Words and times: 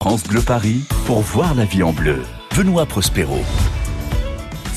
France 0.00 0.22
Bleu 0.22 0.40
Paris 0.40 0.82
pour 1.06 1.22
voir 1.22 1.56
la 1.56 1.64
vie 1.64 1.82
en 1.82 1.92
bleu. 1.92 2.22
Benoît 2.56 2.86
Prospero. 2.86 3.40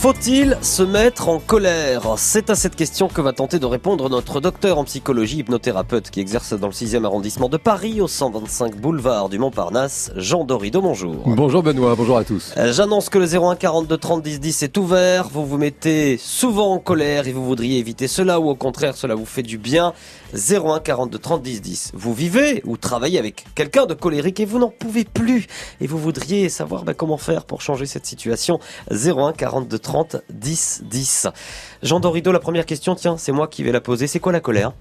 Faut-il 0.01 0.57
se 0.63 0.81
mettre 0.81 1.29
en 1.29 1.37
colère 1.37 2.15
C'est 2.17 2.49
à 2.49 2.55
cette 2.55 2.75
question 2.75 3.07
que 3.07 3.21
va 3.21 3.33
tenter 3.33 3.59
de 3.59 3.67
répondre 3.67 4.09
notre 4.09 4.39
docteur 4.41 4.79
en 4.79 4.83
psychologie 4.83 5.37
hypnothérapeute 5.37 6.09
qui 6.09 6.19
exerce 6.19 6.53
dans 6.53 6.65
le 6.65 6.73
6e 6.73 7.05
arrondissement 7.05 7.49
de 7.49 7.57
Paris 7.57 8.01
au 8.01 8.07
125 8.07 8.77
boulevard 8.77 9.29
du 9.29 9.37
Montparnasse, 9.37 10.11
Jean 10.15 10.43
Dorido, 10.43 10.81
bonjour. 10.81 11.21
Bonjour 11.27 11.61
Benoît, 11.61 11.93
bonjour 11.95 12.17
à 12.17 12.23
tous. 12.23 12.51
Euh, 12.57 12.73
J'annonce 12.73 13.09
que 13.09 13.19
le 13.19 13.31
01 13.31 13.55
42 13.55 13.95
30 13.95 14.23
10 14.23 14.39
10 14.39 14.63
est 14.63 14.77
ouvert, 14.79 15.29
vous 15.29 15.45
vous 15.45 15.59
mettez 15.59 16.17
souvent 16.17 16.73
en 16.73 16.79
colère 16.79 17.27
et 17.27 17.31
vous 17.31 17.45
voudriez 17.45 17.77
éviter 17.77 18.07
cela 18.07 18.39
ou 18.39 18.49
au 18.49 18.55
contraire 18.55 18.97
cela 18.97 19.13
vous 19.13 19.27
fait 19.27 19.43
du 19.43 19.59
bien. 19.59 19.93
01 20.33 20.79
42 20.79 21.19
30 21.19 21.43
10 21.43 21.61
10. 21.61 21.91
Vous 21.93 22.15
vivez 22.15 22.63
ou 22.65 22.75
travaillez 22.75 23.19
avec 23.19 23.45
quelqu'un 23.53 23.85
de 23.85 23.93
colérique 23.93 24.39
et 24.39 24.45
vous 24.45 24.57
n'en 24.57 24.69
pouvez 24.71 25.03
plus 25.03 25.45
et 25.79 25.85
vous 25.85 25.99
voudriez 25.99 26.49
savoir 26.49 26.85
bah, 26.85 26.95
comment 26.95 27.17
faire 27.17 27.45
pour 27.45 27.61
changer 27.61 27.85
cette 27.85 28.07
situation. 28.07 28.59
01 28.89 29.33
42 29.33 29.77
30 29.77 29.90
10 30.29 30.83
10. 30.89 31.27
Jean 31.83 31.99
Dorido, 31.99 32.31
la 32.31 32.39
première 32.39 32.65
question, 32.65 32.95
tiens, 32.95 33.17
c'est 33.17 33.31
moi 33.31 33.47
qui 33.47 33.63
vais 33.63 33.71
la 33.71 33.81
poser. 33.81 34.07
C'est 34.07 34.19
quoi 34.19 34.31
la 34.31 34.39
colère? 34.39 34.73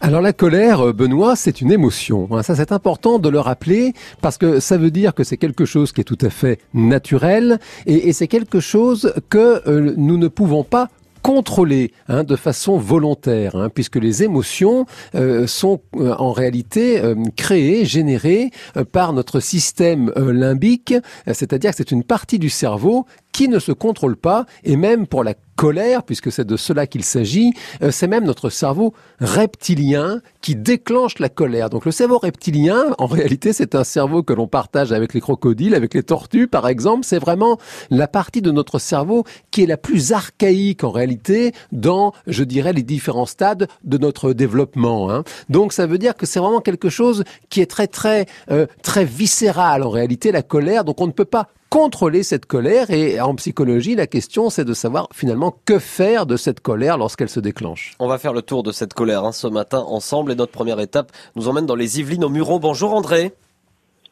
Alors 0.00 0.20
la 0.20 0.32
colère, 0.32 0.86
euh, 0.86 0.92
Benoît, 0.92 1.36
c'est 1.36 1.60
une 1.60 1.72
émotion. 1.72 2.28
Hein. 2.30 2.42
Ça, 2.42 2.56
c'est 2.56 2.72
important 2.72 3.18
de 3.18 3.28
le 3.28 3.40
rappeler 3.40 3.92
parce 4.20 4.38
que 4.38 4.60
ça 4.60 4.76
veut 4.76 4.90
dire 4.90 5.14
que 5.14 5.24
c'est 5.24 5.36
quelque 5.36 5.64
chose 5.64 5.92
qui 5.92 6.00
est 6.00 6.04
tout 6.04 6.18
à 6.22 6.30
fait 6.30 6.58
naturel 6.74 7.58
et, 7.86 8.12
c'est 8.12 8.28
quelque 8.28 8.60
chose 8.60 9.12
que 9.28 9.62
euh, 9.68 9.94
nous 9.96 10.16
ne 10.16 10.28
pouvons 10.28 10.64
pas 10.64 10.88
contrôler 11.22 11.92
hein, 12.08 12.24
de 12.24 12.36
façon 12.36 12.78
volontaire, 12.78 13.54
hein, 13.54 13.68
puisque 13.72 13.96
les 13.96 14.22
émotions 14.22 14.86
euh, 15.14 15.46
sont 15.46 15.80
en 15.94 16.32
réalité 16.32 17.02
créées, 17.36 17.84
générées 17.84 18.50
par 18.92 19.12
notre 19.12 19.40
système 19.40 20.12
limbique, 20.16 20.94
c'est-à-dire 21.26 21.72
que 21.72 21.76
c'est 21.76 21.90
une 21.90 22.04
partie 22.04 22.38
du 22.38 22.48
cerveau 22.48 23.04
qui 23.38 23.48
ne 23.48 23.60
se 23.60 23.70
contrôle 23.70 24.16
pas, 24.16 24.46
et 24.64 24.74
même 24.74 25.06
pour 25.06 25.22
la 25.22 25.34
colère, 25.54 26.02
puisque 26.02 26.32
c'est 26.32 26.44
de 26.44 26.56
cela 26.56 26.88
qu'il 26.88 27.04
s'agit, 27.04 27.52
euh, 27.82 27.92
c'est 27.92 28.08
même 28.08 28.24
notre 28.24 28.50
cerveau 28.50 28.94
reptilien 29.20 30.22
qui 30.40 30.56
déclenche 30.56 31.20
la 31.20 31.28
colère. 31.28 31.70
Donc 31.70 31.84
le 31.84 31.92
cerveau 31.92 32.18
reptilien, 32.18 32.96
en 32.98 33.06
réalité, 33.06 33.52
c'est 33.52 33.76
un 33.76 33.84
cerveau 33.84 34.24
que 34.24 34.32
l'on 34.32 34.48
partage 34.48 34.90
avec 34.90 35.14
les 35.14 35.20
crocodiles, 35.20 35.76
avec 35.76 35.94
les 35.94 36.02
tortues, 36.02 36.48
par 36.48 36.66
exemple. 36.66 37.04
C'est 37.04 37.20
vraiment 37.20 37.58
la 37.90 38.08
partie 38.08 38.42
de 38.42 38.50
notre 38.50 38.80
cerveau 38.80 39.22
qui 39.52 39.62
est 39.62 39.66
la 39.66 39.76
plus 39.76 40.10
archaïque, 40.10 40.82
en 40.82 40.90
réalité, 40.90 41.52
dans, 41.70 42.12
je 42.26 42.42
dirais, 42.42 42.72
les 42.72 42.82
différents 42.82 43.26
stades 43.26 43.68
de 43.84 43.98
notre 43.98 44.32
développement. 44.32 45.12
hein. 45.12 45.22
Donc 45.48 45.72
ça 45.72 45.86
veut 45.86 45.98
dire 45.98 46.16
que 46.16 46.26
c'est 46.26 46.40
vraiment 46.40 46.60
quelque 46.60 46.88
chose 46.88 47.22
qui 47.50 47.60
est 47.60 47.70
très, 47.70 47.86
très, 47.86 48.26
euh, 48.50 48.66
très 48.82 49.04
viscéral, 49.04 49.84
en 49.84 49.90
réalité, 49.90 50.32
la 50.32 50.42
colère. 50.42 50.82
Donc 50.82 51.00
on 51.00 51.06
ne 51.06 51.12
peut 51.12 51.24
pas 51.24 51.46
contrôler 51.70 52.22
cette 52.22 52.46
colère 52.46 52.90
et 52.90 53.20
en 53.20 53.34
psychologie 53.34 53.94
la 53.94 54.06
question 54.06 54.50
c'est 54.50 54.64
de 54.64 54.72
savoir 54.74 55.08
finalement 55.12 55.54
que 55.64 55.78
faire 55.78 56.26
de 56.26 56.36
cette 56.36 56.60
colère 56.60 56.96
lorsqu'elle 56.98 57.28
se 57.28 57.40
déclenche. 57.40 57.94
On 57.98 58.08
va 58.08 58.18
faire 58.18 58.32
le 58.32 58.42
tour 58.42 58.62
de 58.62 58.72
cette 58.72 58.94
colère 58.94 59.24
hein, 59.24 59.32
ce 59.32 59.46
matin 59.46 59.80
ensemble 59.86 60.32
et 60.32 60.34
notre 60.34 60.52
première 60.52 60.80
étape 60.80 61.12
nous 61.36 61.48
emmène 61.48 61.66
dans 61.66 61.74
les 61.74 62.00
Yvelines 62.00 62.24
au 62.24 62.28
Mureau. 62.28 62.58
Bonjour 62.58 62.94
André. 62.94 63.34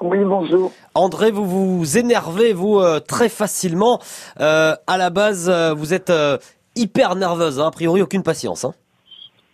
Oui, 0.00 0.18
bonjour. 0.24 0.72
André, 0.94 1.30
vous 1.30 1.46
vous 1.78 1.96
énervez, 1.96 2.52
vous, 2.52 2.78
euh, 2.80 3.00
très 3.00 3.30
facilement. 3.30 3.98
Euh, 4.40 4.76
à 4.86 4.98
la 4.98 5.08
base, 5.08 5.48
euh, 5.48 5.72
vous 5.72 5.94
êtes 5.94 6.10
euh, 6.10 6.36
hyper 6.74 7.14
nerveuse, 7.16 7.58
hein, 7.60 7.68
a 7.68 7.70
priori 7.70 8.02
aucune 8.02 8.22
patience. 8.22 8.66
Hein. 8.66 8.74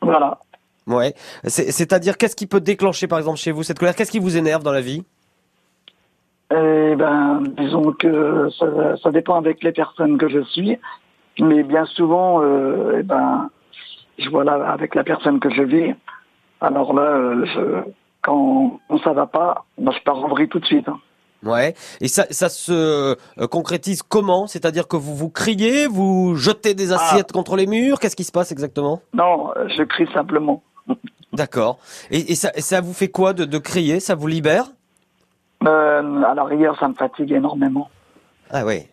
Voilà. 0.01 0.41
Ouais. 0.89 1.15
C'est- 1.47 1.71
C'est-à-dire, 1.71 2.19
qu'est-ce 2.19 2.35
qui 2.35 2.49
peut 2.49 2.61
déclencher, 2.61 3.07
par 3.07 3.21
exemple, 3.21 3.39
chez 3.39 3.53
vous 3.53 3.63
cette 3.63 3.79
colère? 3.79 3.95
Qu'est-ce 3.95 4.11
qui 4.11 4.19
vous 4.19 4.37
énerve 4.37 4.65
dans 4.65 4.73
la 4.73 4.81
vie? 4.81 5.05
Eh 6.55 6.97
ben, 6.97 7.43
disons 7.57 7.93
que 7.93 8.49
ça, 8.59 8.67
ça 9.03 9.11
dépend 9.11 9.37
avec 9.37 9.63
les 9.63 9.73
personnes 9.73 10.19
que 10.19 10.29
je 10.29 10.43
suis, 10.45 10.77
mais 11.41 11.63
bien 11.63 11.87
souvent, 11.87 12.43
euh, 12.43 12.99
eh 13.01 13.03
ben, 13.03 13.49
je 14.19 14.29
vois 14.29 14.45
là 14.45 14.55
avec 14.71 14.95
la 14.95 15.03
personne 15.03 15.41
que 15.41 15.49
je 15.49 15.63
vis. 15.63 15.95
Alors 16.61 16.93
là, 16.93 17.35
je, 17.45 17.83
quand, 18.21 18.79
ça 19.03 19.13
va 19.15 19.27
pas, 19.27 19.65
moi, 19.79 19.95
je 19.97 20.03
pars 20.05 20.23
en 20.23 20.29
vrille 20.29 20.49
tout 20.49 20.61
de 20.61 20.67
suite. 20.67 20.89
hein. 20.89 20.99
Ouais. 21.43 21.75
Et 22.01 22.07
ça, 22.09 22.25
ça 22.31 22.49
se 22.49 22.73
euh, 22.73 23.47
concrétise 23.51 24.03
comment? 24.03 24.47
C'est-à-dire 24.47 24.87
que 24.87 24.97
vous 24.97 25.17
vous 25.17 25.31
criez, 25.31 25.87
vous 25.87 26.37
jetez 26.37 26.75
des 26.75 26.93
assiettes 26.93 27.33
contre 27.33 27.57
les 27.57 27.67
murs? 27.67 27.99
Qu'est-ce 27.99 28.15
qui 28.15 28.25
se 28.25 28.31
passe 28.31 28.53
exactement? 28.53 29.01
Non, 29.15 29.51
je 29.77 29.83
crie 29.85 30.07
simplement. 30.13 30.63
D'accord. 31.33 31.79
Et, 32.11 32.31
et 32.33 32.35
ça, 32.35 32.51
ça 32.59 32.81
vous 32.81 32.93
fait 32.93 33.09
quoi 33.09 33.33
de, 33.33 33.45
de 33.45 33.59
crier? 33.59 33.99
Ça 34.01 34.15
vous 34.15 34.27
libère? 34.29 34.67
Euh, 35.67 36.23
à 36.23 36.35
la 36.35 36.45
rigueur, 36.45 36.79
ça 36.79 36.89
me 36.89 36.95
fatigue 36.95 37.33
énormément. 37.33 37.89
Ah 38.51 38.65
oui. 38.65 38.87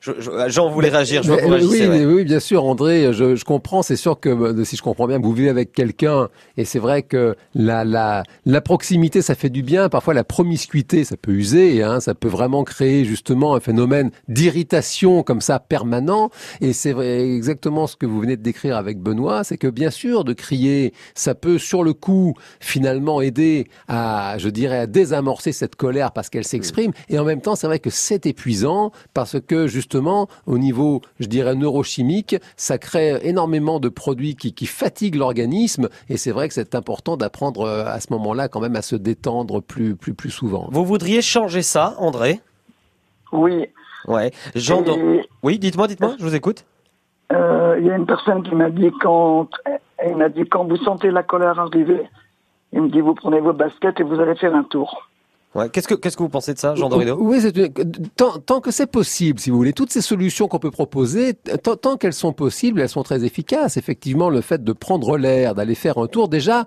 Je, 0.00 0.12
je, 0.18 0.30
Jean 0.48 0.70
voulait 0.70 0.88
réagir. 0.88 1.22
Je 1.22 1.30
Mais, 1.30 1.42
euh, 1.42 1.60
oui, 1.60 1.80
ouais. 1.80 1.88
mais 1.88 2.04
oui, 2.06 2.24
bien 2.24 2.40
sûr, 2.40 2.64
André, 2.64 3.12
je, 3.12 3.36
je 3.36 3.44
comprends. 3.44 3.82
C'est 3.82 3.96
sûr 3.96 4.18
que 4.18 4.30
euh, 4.30 4.64
si 4.64 4.76
je 4.76 4.82
comprends 4.82 5.06
bien, 5.06 5.18
vous 5.18 5.34
vivez 5.34 5.50
avec 5.50 5.72
quelqu'un, 5.72 6.28
et 6.56 6.64
c'est 6.64 6.78
vrai 6.78 7.02
que 7.02 7.36
la, 7.54 7.84
la, 7.84 8.22
la 8.46 8.60
proximité, 8.62 9.20
ça 9.20 9.34
fait 9.34 9.50
du 9.50 9.62
bien. 9.62 9.90
Parfois, 9.90 10.14
la 10.14 10.24
promiscuité, 10.24 11.04
ça 11.04 11.18
peut 11.18 11.32
user. 11.32 11.82
Hein, 11.82 12.00
ça 12.00 12.14
peut 12.14 12.28
vraiment 12.28 12.64
créer 12.64 13.04
justement 13.04 13.54
un 13.54 13.60
phénomène 13.60 14.10
d'irritation 14.28 15.22
comme 15.22 15.42
ça 15.42 15.58
permanent. 15.58 16.30
Et 16.62 16.72
c'est 16.72 16.92
vrai, 16.92 17.20
exactement 17.30 17.86
ce 17.86 17.96
que 17.96 18.06
vous 18.06 18.20
venez 18.20 18.38
de 18.38 18.42
décrire 18.42 18.78
avec 18.78 18.98
Benoît, 18.98 19.44
c'est 19.44 19.58
que 19.58 19.66
bien 19.66 19.90
sûr, 19.90 20.24
de 20.24 20.32
crier, 20.32 20.94
ça 21.14 21.34
peut 21.34 21.58
sur 21.58 21.84
le 21.84 21.92
coup 21.92 22.34
finalement 22.58 23.20
aider 23.20 23.66
à, 23.86 24.36
je 24.38 24.48
dirais, 24.48 24.78
à 24.78 24.86
désamorcer 24.86 25.52
cette 25.52 25.76
colère 25.76 26.12
parce 26.12 26.30
qu'elle 26.30 26.46
s'exprime. 26.46 26.92
Et 27.10 27.18
en 27.18 27.24
même 27.24 27.42
temps, 27.42 27.54
c'est 27.54 27.66
vrai 27.66 27.80
que 27.80 27.90
c'est 27.90 28.24
épuisant 28.24 28.92
parce 29.12 29.36
que 29.38 29.66
justement, 29.66 29.89
au 29.94 30.58
niveau, 30.58 31.00
je 31.18 31.26
dirais, 31.26 31.54
neurochimique, 31.54 32.36
ça 32.56 32.78
crée 32.78 33.18
énormément 33.22 33.80
de 33.80 33.88
produits 33.88 34.36
qui, 34.36 34.52
qui 34.54 34.66
fatiguent 34.66 35.16
l'organisme. 35.16 35.88
Et 36.08 36.16
c'est 36.16 36.30
vrai 36.32 36.48
que 36.48 36.54
c'est 36.54 36.74
important 36.74 37.16
d'apprendre 37.16 37.62
euh, 37.62 37.84
à 37.86 38.00
ce 38.00 38.12
moment-là 38.12 38.48
quand 38.48 38.60
même 38.60 38.76
à 38.76 38.82
se 38.82 38.96
détendre 38.96 39.60
plus, 39.62 39.96
plus, 39.96 40.14
plus 40.14 40.30
souvent. 40.30 40.68
Vous 40.70 40.84
voudriez 40.84 41.22
changer 41.22 41.62
ça, 41.62 41.94
André? 41.98 42.40
Oui. 43.32 43.66
Ouais. 44.06 44.30
Jean. 44.54 44.82
Dor- 44.82 44.98
Et, 44.98 45.28
Oui, 45.42 45.58
dites-moi, 45.58 45.86
dites-moi. 45.86 46.14
Je 46.18 46.24
vous 46.24 46.34
écoute. 46.34 46.64
euh, 47.32 47.76
Il 47.80 47.86
y 47.86 47.90
a 47.90 47.96
une 47.96 48.06
personne 48.06 48.42
qui 48.42 48.54
m'a 48.54 48.70
dit 48.70 48.90
quand, 49.00 49.48
il 50.06 50.16
m'a 50.16 50.28
dit 50.28 50.44
quand 50.48 50.64
vous 50.64 50.76
sentez 50.78 51.10
la 51.10 51.22
colère 51.22 51.58
arriver, 51.58 52.08
il 52.72 52.82
me 52.82 52.88
dit 52.88 53.00
vous 53.00 53.14
prenez 53.14 53.40
vos 53.40 53.52
baskets 53.52 54.00
et 54.00 54.02
vous 54.02 54.20
allez 54.20 54.34
faire 54.36 54.54
un 54.54 54.64
tour. 54.64 55.09
Ouais. 55.54 55.68
Qu'est-ce 55.68 55.88
que 55.88 55.94
qu'est-ce 55.94 56.16
que 56.16 56.22
vous 56.22 56.28
pensez 56.28 56.54
de 56.54 56.58
ça, 56.60 56.76
Jean 56.76 56.88
Dorido? 56.88 57.16
Oui, 57.20 57.40
c'est 57.40 57.56
une- 57.56 57.72
tant, 58.14 58.38
tant 58.38 58.60
que 58.60 58.70
c'est 58.70 58.86
possible, 58.86 59.40
si 59.40 59.50
vous 59.50 59.56
voulez, 59.56 59.72
toutes 59.72 59.90
ces 59.92 60.00
solutions 60.00 60.46
qu'on 60.46 60.60
peut 60.60 60.70
proposer, 60.70 61.34
tant, 61.34 61.74
tant 61.74 61.96
qu'elles 61.96 62.12
sont 62.12 62.32
possibles, 62.32 62.80
elles 62.80 62.88
sont 62.88 63.02
très 63.02 63.24
efficaces. 63.24 63.76
Effectivement, 63.76 64.30
le 64.30 64.42
fait 64.42 64.62
de 64.62 64.72
prendre 64.72 65.16
l'air, 65.18 65.56
d'aller 65.56 65.74
faire 65.74 65.98
un 65.98 66.06
tour, 66.06 66.28
déjà, 66.28 66.66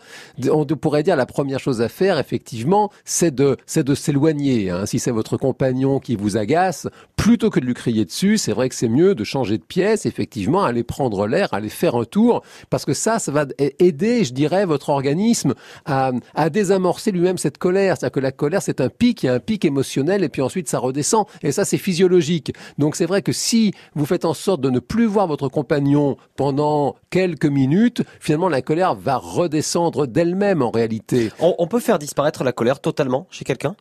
on 0.52 0.66
pourrait 0.66 1.02
dire 1.04 1.16
la 1.16 1.26
première 1.26 1.60
chose 1.62 1.82
à 1.82 1.88
faire, 1.88 2.20
effectivement, 2.20 2.90
c'est 3.06 3.34
de, 3.34 3.56
c'est 3.66 3.86
de 3.86 3.96
s'éloigner. 3.96 4.70
Hein. 4.70 4.86
Si 4.86 5.00
c'est 5.00 5.12
votre 5.12 5.38
compagnon 5.38 6.00
qui 6.00 6.18
vous 6.18 6.36
agace, 6.36 6.88
plutôt 7.16 7.50
que 7.50 7.62
de 7.62 7.66
lui 7.66 7.76
crier 7.76 8.04
dessus, 8.04 8.38
c'est 8.38 8.52
vrai 8.52 8.68
que 8.68 8.76
c'est 8.76 8.90
mieux 8.90 9.16
de 9.16 9.24
changer 9.24 9.58
de 9.58 9.64
pièce, 9.64 10.06
effectivement, 10.06 10.62
aller 10.62 10.84
prendre 10.84 11.26
l'air, 11.26 11.54
aller 11.54 11.70
faire 11.70 11.96
un 11.96 12.04
tour, 12.04 12.42
parce 12.70 12.84
que 12.84 12.94
ça, 12.94 13.18
ça 13.20 13.32
va 13.32 13.46
aider, 13.80 14.26
je 14.26 14.34
dirais, 14.34 14.66
votre 14.66 14.90
organisme 14.90 15.54
à, 15.86 16.12
à 16.36 16.50
désamorcer 16.50 17.12
lui-même 17.12 17.38
cette 17.38 17.58
colère. 17.58 17.96
C'est-à-dire 17.98 18.12
que 18.12 18.20
la 18.20 18.32
colère, 18.34 18.62
c'est 18.62 18.73
un 18.82 18.90
pic, 18.90 19.24
il 19.24 19.26
y 19.28 19.30
a 19.30 19.34
un 19.34 19.40
pic 19.40 19.66
émotionnel, 19.66 20.24
et 20.24 20.30
puis 20.30 20.42
ensuite 20.42 20.68
ça 20.68 20.80
redescend. 20.80 21.26
Et 21.42 21.52
ça, 21.52 21.66
c'est 21.66 21.78
physiologique. 21.78 22.54
Donc 22.78 22.96
c'est 22.96 23.06
vrai 23.06 23.22
que 23.22 23.32
si 23.32 23.74
vous 23.96 24.06
faites 24.06 24.26
en 24.26 24.34
sorte 24.34 24.62
de 24.62 24.70
ne 24.70 24.80
plus 24.80 25.06
voir 25.06 25.28
votre 25.28 25.50
compagnon 25.50 26.18
pendant 26.36 26.96
quelques 27.10 27.46
minutes, 27.46 28.04
finalement 28.20 28.50
la 28.50 28.62
colère 28.62 28.96
va 28.96 29.18
redescendre 29.18 30.08
d'elle-même 30.08 30.62
en 30.62 30.72
réalité. 30.72 31.32
on, 31.40 31.56
on 31.58 31.68
peut 31.68 31.80
faire 31.80 32.00
disparaître 32.00 32.44
la 32.44 32.52
colère 32.52 32.80
totalement 32.80 33.28
chez 33.30 33.46
quelqu'un? 33.46 33.76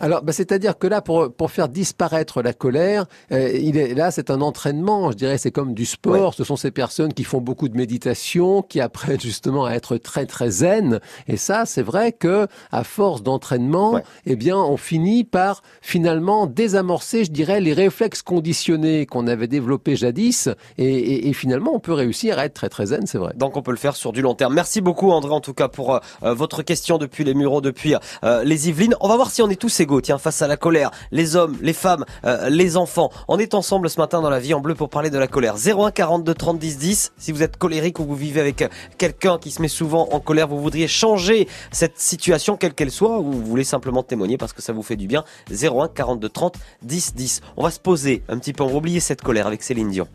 Alors, 0.00 0.22
bah, 0.22 0.32
c'est-à-dire 0.32 0.78
que 0.78 0.86
là, 0.86 1.00
pour, 1.00 1.32
pour 1.32 1.50
faire 1.50 1.68
disparaître 1.68 2.42
la 2.42 2.52
colère, 2.52 3.06
euh, 3.32 3.50
il 3.52 3.76
est, 3.76 3.94
là, 3.94 4.10
c'est 4.10 4.30
un 4.30 4.40
entraînement. 4.40 5.10
Je 5.10 5.16
dirais, 5.16 5.38
c'est 5.38 5.50
comme 5.50 5.74
du 5.74 5.86
sport. 5.86 6.34
Ce 6.34 6.44
sont 6.44 6.56
ces 6.56 6.70
personnes 6.70 7.12
qui 7.14 7.24
font 7.24 7.40
beaucoup 7.40 7.68
de 7.68 7.76
méditation, 7.76 8.62
qui 8.62 8.80
apprennent 8.80 9.20
justement 9.20 9.64
à 9.64 9.72
être 9.72 9.96
très 9.96 10.26
très 10.26 10.50
zen. 10.50 11.00
Et 11.28 11.36
ça, 11.36 11.64
c'est 11.66 11.82
vrai 11.82 12.12
que 12.12 12.46
à 12.72 12.84
force 12.84 13.22
d'entraînement, 13.22 13.92
Ouais. 13.92 14.02
eh 14.26 14.36
bien, 14.36 14.56
on 14.58 14.76
finit 14.76 15.24
par 15.24 15.62
finalement 15.80 16.46
désamorcer, 16.46 17.24
je 17.24 17.30
dirais, 17.30 17.60
les 17.60 17.72
réflexes 17.72 18.22
conditionnés 18.22 19.06
qu'on 19.06 19.26
avait 19.26 19.48
développés 19.48 19.96
jadis. 19.96 20.48
Et, 20.78 20.84
et- 20.86 21.28
et 21.28 21.32
finalement, 21.32 21.72
on 21.74 21.80
peut 21.80 21.92
réussir 21.92 22.38
à 22.38 22.44
être 22.46 22.54
très 22.54 22.68
très 22.68 22.86
zen, 22.86 23.06
c'est 23.06 23.18
vrai. 23.18 23.32
Donc 23.36 23.56
on 23.56 23.62
peut 23.62 23.70
le 23.70 23.76
faire 23.76 23.96
sur 23.96 24.12
du 24.12 24.22
long 24.22 24.34
terme. 24.34 24.54
Merci 24.54 24.80
beaucoup 24.80 25.10
André 25.10 25.32
en 25.32 25.40
tout 25.40 25.54
cas 25.54 25.68
pour 25.68 25.94
euh, 25.94 26.00
votre 26.34 26.62
question 26.62 26.98
depuis 26.98 27.24
les 27.24 27.34
Mureaux, 27.34 27.60
depuis 27.60 27.94
euh, 28.24 28.44
les 28.44 28.68
Yvelines. 28.68 28.94
On 29.00 29.08
va 29.08 29.16
voir 29.16 29.30
si 29.30 29.42
on 29.42 29.48
est 29.50 29.56
tous 29.60 29.68
tiens, 30.02 30.18
face 30.18 30.42
à 30.42 30.46
la 30.46 30.56
colère. 30.56 30.90
Les 31.10 31.36
hommes, 31.36 31.56
les 31.62 31.72
femmes, 31.72 32.04
euh, 32.24 32.48
les 32.48 32.76
enfants. 32.76 33.10
On 33.28 33.38
est 33.38 33.54
ensemble 33.54 33.88
ce 33.88 33.98
matin 33.98 34.20
dans 34.20 34.30
la 34.30 34.38
vie 34.38 34.54
en 34.54 34.60
bleu 34.60 34.74
pour 34.74 34.88
parler 34.88 35.10
de 35.10 35.18
la 35.18 35.26
colère. 35.26 35.54
01 35.56 35.90
42 35.90 36.34
30 36.34 36.58
10 36.58 36.78
10. 36.78 37.12
Si 37.16 37.32
vous 37.32 37.42
êtes 37.42 37.56
colérique 37.56 38.00
ou 38.00 38.04
vous 38.04 38.14
vivez 38.14 38.40
avec 38.40 38.62
euh, 38.62 38.68
quelqu'un 38.98 39.38
qui 39.38 39.50
se 39.50 39.62
met 39.62 39.68
souvent 39.68 40.08
en 40.12 40.20
colère, 40.20 40.48
vous 40.48 40.60
voudriez 40.60 40.88
changer 40.88 41.48
cette 41.70 41.98
situation 41.98 42.56
quelle 42.56 42.74
qu'elle 42.74 42.90
soit 42.90 43.18
ou 43.18 43.32
vous 43.32 43.44
voulez 43.44 43.64
simplement 43.64 44.02
témoigner 44.02 44.36
parce 44.38 44.52
que 44.52 44.62
ça 44.62 44.72
vous 44.72 44.82
fait 44.82 44.96
du 44.96 45.06
bien. 45.06 45.24
01 45.50 45.88
42 45.88 46.28
30 46.28 46.56
10 46.82 47.14
10. 47.14 47.40
On 47.56 47.62
va 47.62 47.70
se 47.70 47.80
poser 47.80 48.22
un 48.28 48.38
petit 48.38 48.52
peu, 48.52 48.64
on 48.64 48.68
va 48.68 48.76
oublier 48.76 49.00
cette 49.00 49.22
colère 49.22 49.46
avec 49.46 49.62
Céline 49.62 49.90
Dion. 49.90 50.08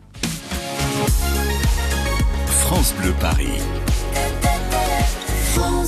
France 2.48 2.94
Bleu 2.98 3.12
Paris. 3.20 3.60
Ziggy, 5.54 5.81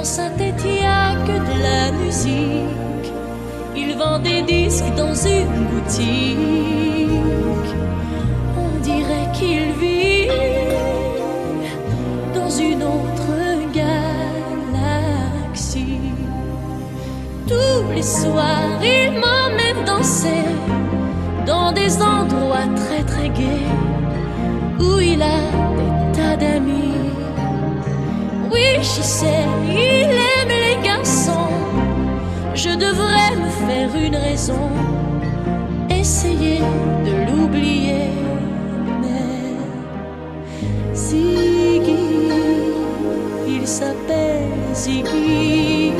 Dans 0.00 0.06
sa 0.06 0.30
tête, 0.30 0.54
il 0.64 0.70
n'y 0.80 0.86
a 0.86 1.12
que 1.26 1.36
de 1.50 1.56
la 1.62 1.92
musique. 1.92 3.12
Il 3.76 3.98
vend 3.98 4.18
des 4.18 4.40
disques 4.40 4.94
dans 4.96 5.14
une 5.14 5.66
boutique. 5.66 6.38
On 8.56 8.80
dirait 8.80 9.28
qu'il 9.34 9.72
vit 9.72 10.26
dans 12.34 12.48
une 12.48 12.82
autre 12.82 13.30
galaxie. 14.64 15.34
Tous 17.46 17.92
les 17.94 18.02
soirs, 18.02 18.82
il 18.82 19.10
m'emmène 19.20 19.84
danser 19.84 20.46
dans 21.44 21.72
des 21.72 22.00
endroits 22.00 22.68
très 22.74 23.02
très 23.04 23.28
gais 23.28 23.68
où 24.80 24.98
il 24.98 25.20
a 25.20 25.42
des 25.76 26.12
tas 26.16 26.36
d'amis. 26.36 26.89
Je 28.82 29.02
sais, 29.02 29.46
il 29.68 30.10
aime 30.10 30.48
les 30.48 30.86
garçons. 30.86 31.48
Je 32.54 32.70
devrais 32.70 33.36
me 33.36 33.48
faire 33.66 33.90
une 33.94 34.16
raison, 34.16 34.68
essayer 35.88 36.60
de 37.06 37.12
l'oublier. 37.26 38.10
Mais 39.00 39.56
Ziggy, 40.94 42.32
il 43.48 43.66
s'appelle 43.66 44.50
Ziggy. 44.74 45.92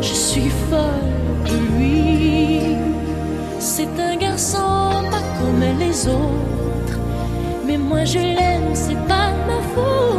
Je 0.00 0.14
suis 0.14 0.50
folle 0.68 1.10
de 1.46 1.56
lui. 1.76 2.76
C'est 3.58 3.94
un 3.98 4.16
garçon 4.16 4.90
pas 5.10 5.24
comme 5.38 5.64
les 5.78 6.08
autres. 6.08 6.98
Mais 7.66 7.78
moi 7.78 8.04
je 8.04 8.18
l'aime, 8.18 8.74
c'est 8.74 9.02
pas 9.06 9.30
ma 9.46 9.60
faute. 9.74 10.13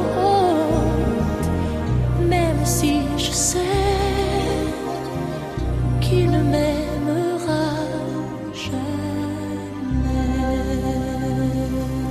Si 2.66 3.02
je 3.16 3.32
sais 3.32 3.60
qu'il 6.02 6.32
ne 6.32 6.42
m'aimera 6.42 7.70
jamais. 8.54 8.82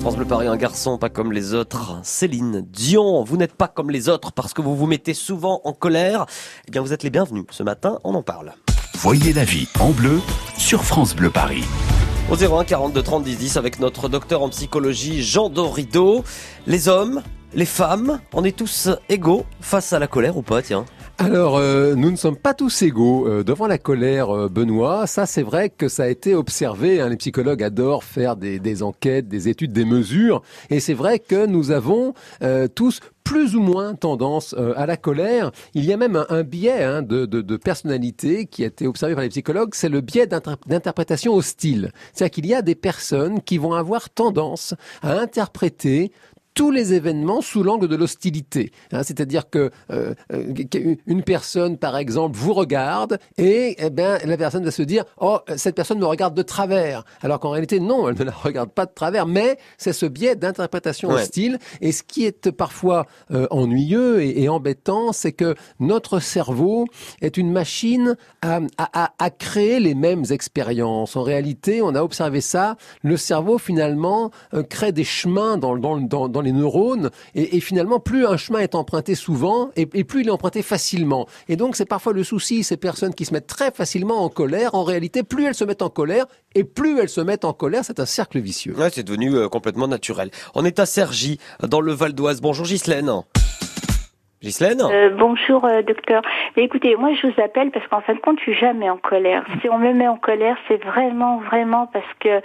France 0.00 0.16
Bleu 0.16 0.24
Paris, 0.24 0.46
un 0.46 0.56
garçon 0.56 0.96
pas 0.96 1.08
comme 1.08 1.32
les 1.32 1.54
autres. 1.54 1.98
Céline 2.04 2.64
Dion, 2.70 3.24
vous 3.24 3.36
n'êtes 3.36 3.54
pas 3.54 3.66
comme 3.66 3.90
les 3.90 4.08
autres 4.08 4.30
parce 4.30 4.54
que 4.54 4.62
vous 4.62 4.76
vous 4.76 4.86
mettez 4.86 5.12
souvent 5.12 5.60
en 5.64 5.72
colère. 5.72 6.26
Eh 6.68 6.70
bien, 6.70 6.82
vous 6.82 6.92
êtes 6.92 7.02
les 7.02 7.10
bienvenus. 7.10 7.46
Ce 7.50 7.64
matin, 7.64 7.98
on 8.04 8.14
en 8.14 8.22
parle. 8.22 8.52
Voyez 8.94 9.32
la 9.32 9.44
vie 9.44 9.66
en 9.80 9.90
bleu 9.90 10.20
sur 10.56 10.84
France 10.84 11.16
Bleu 11.16 11.30
Paris. 11.30 11.64
Au 12.30 12.36
01 12.36 12.64
42 12.64 13.02
30 13.02 13.24
10 13.24 13.36
10 13.36 13.56
avec 13.56 13.80
notre 13.80 14.08
docteur 14.08 14.42
en 14.42 14.48
psychologie 14.48 15.22
Jean 15.22 15.50
Dorido. 15.50 16.24
Les 16.66 16.88
hommes, 16.88 17.22
les 17.54 17.66
femmes, 17.66 18.20
on 18.32 18.44
est 18.44 18.56
tous 18.56 18.88
égaux 19.08 19.44
face 19.60 19.92
à 19.92 19.98
la 19.98 20.06
colère 20.06 20.36
ou 20.36 20.42
pas, 20.42 20.62
tiens 20.62 20.84
Alors, 21.18 21.56
euh, 21.56 21.94
nous 21.94 22.10
ne 22.10 22.16
sommes 22.16 22.36
pas 22.36 22.52
tous 22.54 22.82
égaux 22.82 23.28
euh, 23.28 23.44
devant 23.44 23.68
la 23.68 23.78
colère, 23.78 24.30
euh, 24.30 24.48
Benoît. 24.48 25.06
Ça, 25.06 25.26
c'est 25.26 25.42
vrai 25.42 25.70
que 25.70 25.88
ça 25.88 26.04
a 26.04 26.08
été 26.08 26.34
observé. 26.34 27.00
hein. 27.00 27.08
Les 27.08 27.16
psychologues 27.16 27.62
adorent 27.62 28.02
faire 28.02 28.36
des, 28.36 28.82
enquêtes, 28.82 29.28
des 29.28 29.48
études, 29.48 29.72
des 29.72 29.84
mesures. 29.84 30.42
Et 30.70 30.80
c'est 30.80 30.94
vrai 30.94 31.20
que 31.20 31.46
nous 31.46 31.70
avons 31.70 32.14
tous 32.74 33.00
plus 33.22 33.56
ou 33.56 33.60
moins 33.62 33.94
tendance 33.94 34.54
à 34.76 34.86
la 34.86 34.96
colère. 34.96 35.50
Il 35.72 35.84
y 35.84 35.92
a 35.92 35.96
même 35.96 36.24
un, 36.28 36.42
biais 36.42 36.82
hein, 36.82 37.02
de, 37.02 37.24
de, 37.24 37.56
personnalité 37.56 38.46
qui 38.46 38.64
a 38.64 38.66
été 38.66 38.86
observé 38.86 39.14
par 39.14 39.22
les 39.22 39.30
psychologues, 39.30 39.70
c'est 39.74 39.88
le 39.88 40.00
biais 40.00 40.26
d'inter- 40.26 40.56
d'interprétation 40.66 41.34
hostile. 41.34 41.90
C'est-à-dire 42.12 42.34
qu'il 42.34 42.46
y 42.46 42.54
a 42.54 42.60
des 42.62 42.74
personnes 42.74 43.40
qui 43.40 43.56
vont 43.56 43.72
avoir 43.72 44.10
tendance 44.10 44.74
à 45.02 45.18
interpréter 45.18 46.12
tous 46.54 46.70
les 46.70 46.94
événements 46.94 47.40
sous 47.40 47.62
l'angle 47.62 47.88
de 47.88 47.96
l'hostilité. 47.96 48.70
Hein, 48.92 49.02
C'est-à-dire 49.02 49.50
que 49.50 49.70
euh, 49.90 50.14
euh, 50.32 50.54
une 51.06 51.22
personne, 51.22 51.76
par 51.78 51.96
exemple, 51.96 52.36
vous 52.36 52.54
regarde 52.54 53.18
et 53.38 53.74
eh 53.78 53.90
ben, 53.90 54.18
la 54.24 54.36
personne 54.36 54.64
va 54.64 54.70
se 54.70 54.82
dire 54.82 55.04
oh 55.18 55.38
cette 55.56 55.74
personne 55.74 55.98
me 55.98 56.06
regarde 56.06 56.34
de 56.34 56.42
travers, 56.42 57.04
alors 57.22 57.40
qu'en 57.40 57.50
réalité 57.50 57.80
non, 57.80 58.08
elle 58.08 58.18
ne 58.18 58.24
la 58.24 58.32
regarde 58.32 58.70
pas 58.70 58.86
de 58.86 58.92
travers, 58.94 59.26
mais 59.26 59.58
c'est 59.78 59.92
ce 59.92 60.06
biais 60.06 60.36
d'interprétation 60.36 61.08
Ouais. 61.08 61.22
hostile. 61.22 61.58
Et 61.80 61.92
ce 61.92 62.02
qui 62.02 62.24
est 62.24 62.50
parfois 62.50 63.06
euh, 63.30 63.46
ennuyeux 63.50 64.22
et, 64.22 64.42
et 64.42 64.48
embêtant, 64.48 65.12
c'est 65.12 65.32
que 65.32 65.54
notre 65.80 66.20
cerveau 66.20 66.86
est 67.20 67.36
une 67.36 67.50
machine 67.50 68.16
à, 68.42 68.60
à, 68.78 69.04
à, 69.04 69.12
à 69.18 69.30
créer 69.30 69.80
les 69.80 69.94
mêmes 69.94 70.24
expériences. 70.30 71.16
En 71.16 71.22
réalité, 71.22 71.82
on 71.82 71.94
a 71.94 72.02
observé 72.02 72.40
ça. 72.40 72.76
Le 73.02 73.16
cerveau 73.16 73.58
finalement 73.58 74.30
euh, 74.54 74.62
crée 74.62 74.92
des 74.92 75.04
chemins 75.04 75.56
dans, 75.58 75.76
dans, 75.76 75.98
dans, 75.98 76.28
dans 76.28 76.43
les 76.44 76.52
neurones 76.52 77.10
et, 77.34 77.56
et 77.56 77.60
finalement 77.60 77.98
plus 77.98 78.26
un 78.26 78.36
chemin 78.36 78.60
est 78.60 78.74
emprunté 78.74 79.14
souvent 79.14 79.70
et, 79.76 79.88
et 79.94 80.04
plus 80.04 80.20
il 80.22 80.28
est 80.28 80.30
emprunté 80.30 80.62
facilement. 80.62 81.26
Et 81.48 81.56
donc 81.56 81.76
c'est 81.76 81.88
parfois 81.88 82.12
le 82.12 82.22
souci, 82.22 82.62
ces 82.62 82.76
personnes 82.76 83.14
qui 83.14 83.24
se 83.24 83.32
mettent 83.32 83.46
très 83.46 83.70
facilement 83.70 84.22
en 84.22 84.28
colère, 84.28 84.74
en 84.74 84.84
réalité 84.84 85.22
plus 85.22 85.44
elles 85.46 85.54
se 85.54 85.64
mettent 85.64 85.82
en 85.82 85.90
colère 85.90 86.26
et 86.54 86.64
plus 86.64 86.98
elles 87.00 87.08
se 87.08 87.20
mettent 87.20 87.44
en 87.44 87.52
colère, 87.52 87.84
c'est 87.84 88.00
un 88.00 88.06
cercle 88.06 88.38
vicieux. 88.38 88.74
Ouais, 88.76 88.90
c'est 88.90 89.02
devenu 89.02 89.34
euh, 89.34 89.48
complètement 89.48 89.88
naturel. 89.88 90.30
On 90.54 90.64
est 90.64 90.78
à 90.78 90.86
Cergy, 90.86 91.38
dans 91.62 91.80
le 91.80 91.92
Val 91.92 92.12
d'Oise. 92.12 92.40
Bonjour 92.40 92.66
Ghislaine. 92.66 93.10
Ghislaine 94.42 94.82
Euh, 94.82 95.08
bonjour 95.18 95.64
euh, 95.64 95.80
docteur. 95.82 96.20
Mais 96.56 96.64
écoutez, 96.64 96.96
moi 96.96 97.10
je 97.14 97.26
vous 97.26 97.40
appelle 97.40 97.70
parce 97.70 97.86
qu'en 97.88 98.02
fin 98.02 98.14
de 98.14 98.20
compte, 98.20 98.38
je 98.38 98.42
suis 98.42 98.54
jamais 98.54 98.90
en 98.90 98.98
colère. 98.98 99.42
Si 99.62 99.68
on 99.70 99.78
me 99.78 99.92
met 99.94 100.06
en 100.06 100.18
colère, 100.18 100.56
c'est 100.68 100.82
vraiment, 100.84 101.40
vraiment 101.40 101.86
parce 101.86 102.04
que 102.20 102.42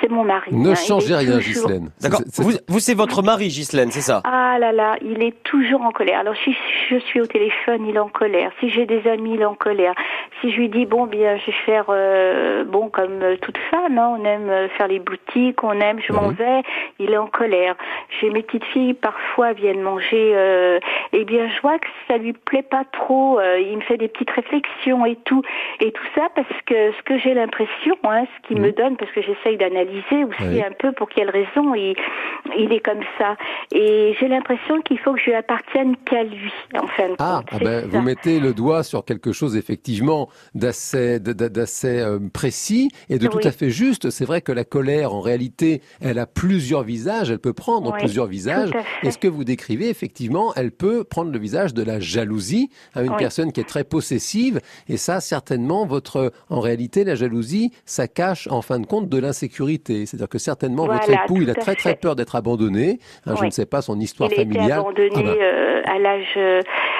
c'est 0.00 0.10
mon 0.10 0.24
mari. 0.24 0.54
Ne 0.54 0.70
hein. 0.70 0.74
Changez 0.74 1.14
rien, 1.14 1.38
toujours- 1.38 1.68
Ghislaine. 1.68 1.90
D'accord. 2.00 2.20
Vous, 2.36 2.52
vous, 2.68 2.80
c'est 2.80 2.94
votre 2.94 3.22
mari, 3.22 3.48
Ghislaine, 3.48 3.90
c'est 3.90 4.00
ça? 4.00 4.22
Ah 4.24 4.56
là 4.58 4.72
là, 4.72 4.96
il 5.02 5.22
est 5.22 5.42
toujours 5.44 5.82
en 5.82 5.90
colère. 5.90 6.20
Alors 6.20 6.34
si 6.44 6.54
je 6.90 6.98
suis 6.98 7.20
au 7.20 7.26
téléphone, 7.26 7.86
il 7.86 7.96
est 7.96 8.00
en 8.00 8.08
colère. 8.08 8.52
Si 8.60 8.70
j'ai 8.70 8.86
des 8.86 9.06
amis, 9.08 9.34
il 9.34 9.40
est 9.40 9.44
en 9.44 9.54
colère. 9.54 9.94
Si 10.40 10.50
je 10.52 10.56
lui 10.56 10.68
dis 10.68 10.86
bon 10.86 11.06
bien, 11.06 11.36
je 11.38 11.46
vais 11.46 11.56
faire 11.66 11.86
euh, 11.88 12.64
bon 12.64 12.88
comme 12.88 13.20
toute 13.42 13.58
femme, 13.70 13.98
hein, 13.98 14.16
on 14.18 14.24
aime 14.24 14.68
faire 14.76 14.88
les 14.88 14.98
boutiques, 15.00 15.62
on 15.64 15.72
aime, 15.80 15.98
je 16.06 16.12
m'en 16.12 16.28
vais, 16.30 16.62
il 16.98 17.10
est 17.12 17.16
en 17.16 17.26
colère. 17.26 17.74
J'ai 18.20 18.30
mes 18.30 18.42
petites 18.42 18.64
filles 18.66 18.94
parfois 18.94 19.52
viennent 19.52 19.80
manger, 19.82 20.32
euh, 20.34 20.78
eh 21.12 21.24
bien 21.24 21.48
je 21.54 21.60
vois 21.60 21.78
que 21.78 21.88
ça 22.06 22.18
lui 22.18 22.32
plaît 22.32 22.62
pas 22.62 22.84
trop. 22.92 23.38
euh, 23.40 23.58
il 23.60 23.76
me 23.76 23.82
fait 23.82 23.96
des 23.96 24.08
petites 24.08 24.30
réflexions 24.30 25.04
et 25.06 25.16
tout, 25.24 25.42
et 25.80 25.90
tout 25.92 26.04
ça 26.14 26.28
parce 26.34 26.46
que 26.66 26.92
ce 26.92 27.02
que 27.04 27.18
j'ai 27.18 27.34
l'impression, 27.34 27.96
hein, 28.04 28.24
ce 28.42 28.48
qu'il 28.48 28.60
me 28.60 28.72
donne, 28.72 28.96
parce 28.96 29.10
que 29.12 29.22
j'essaye 29.22 29.56
d'analyser 29.56 30.24
aussi. 30.24 30.42
Oui. 30.42 30.62
un 30.62 30.72
peu 30.78 30.92
pour 30.92 31.08
quelle 31.08 31.30
raison 31.30 31.74
il, 31.74 31.94
il 32.56 32.72
est 32.72 32.80
comme 32.80 33.02
ça. 33.18 33.36
Et 33.72 34.14
j'ai 34.20 34.28
l'impression 34.28 34.80
qu'il 34.82 34.98
faut 34.98 35.12
que 35.14 35.20
je 35.20 35.26
lui 35.26 35.34
appartienne 35.34 35.96
qu'à 36.04 36.22
lui, 36.22 36.52
en 36.80 36.86
fin 36.86 37.08
de 37.08 37.14
Ah, 37.18 37.40
compte. 37.50 37.60
ah 37.60 37.64
ben, 37.64 37.86
vous 37.88 38.00
mettez 38.02 38.38
le 38.40 38.52
doigt 38.54 38.82
sur 38.82 39.04
quelque 39.04 39.32
chose 39.32 39.56
effectivement 39.56 40.27
d'assez 40.54 42.00
euh, 42.00 42.18
précis 42.32 42.90
et 43.08 43.18
de 43.18 43.26
tout 43.26 43.40
à 43.42 43.50
fait 43.52 43.70
juste. 43.70 44.10
C'est 44.10 44.24
vrai 44.24 44.40
que 44.40 44.52
la 44.52 44.64
colère, 44.64 45.14
en 45.14 45.20
réalité, 45.20 45.82
elle 46.00 46.18
a 46.18 46.26
plusieurs 46.26 46.82
visages, 46.82 47.30
elle 47.30 47.38
peut 47.38 47.52
prendre 47.52 47.92
Oui, 47.92 47.98
plusieurs 47.98 48.26
visages. 48.26 48.70
à. 48.74 49.06
Et 49.06 49.10
ce 49.10 49.18
que 49.18 49.28
vous 49.28 49.44
décrivez, 49.44 49.88
effectivement, 49.88 50.52
elle 50.56 50.70
peut 50.72 51.04
prendre 51.04 51.30
le 51.30 51.38
visage 51.38 51.74
de 51.74 51.82
la 51.82 52.00
jalousie, 52.00 52.70
hein, 52.94 53.04
une 53.04 53.10
Oui. 53.10 53.16
personne 53.18 53.52
qui 53.52 53.60
est 53.60 53.68
très 53.68 53.84
possessive. 53.84 54.60
Et 54.88 54.96
ça, 54.96 55.20
certainement, 55.20 55.86
votre, 55.86 56.32
en 56.50 56.60
réalité, 56.60 57.04
la 57.04 57.14
jalousie, 57.14 57.72
ça 57.84 58.08
cache 58.08 58.48
en 58.50 58.62
fin 58.62 58.78
de 58.78 58.86
compte 58.86 59.08
de 59.08 59.18
l'insécurité. 59.18 60.06
C'est-à-dire 60.06 60.28
que 60.28 60.38
certainement, 60.38 60.86
votre 60.86 61.10
époux, 61.10 61.42
il 61.42 61.48
a 61.48 61.52
à 61.52 61.54
très 61.56 61.74
très 61.74 61.94
peur 61.96 62.16
d'être 62.16 62.36
abandonné. 62.36 62.98
Hein, 63.26 63.34
Je 63.38 63.44
ne 63.44 63.50
sais 63.50 63.66
pas 63.66 63.82
son 63.82 63.98
histoire 64.00 64.30
Il 64.32 64.38
a 64.38 64.42
été 64.42 64.52
familiale. 64.54 64.80
abandonné 64.80 65.10
Ah 65.14 65.22
ben, 65.22 65.28
euh, 65.40 65.82
à 65.86 65.98
l'âge. 65.98 66.38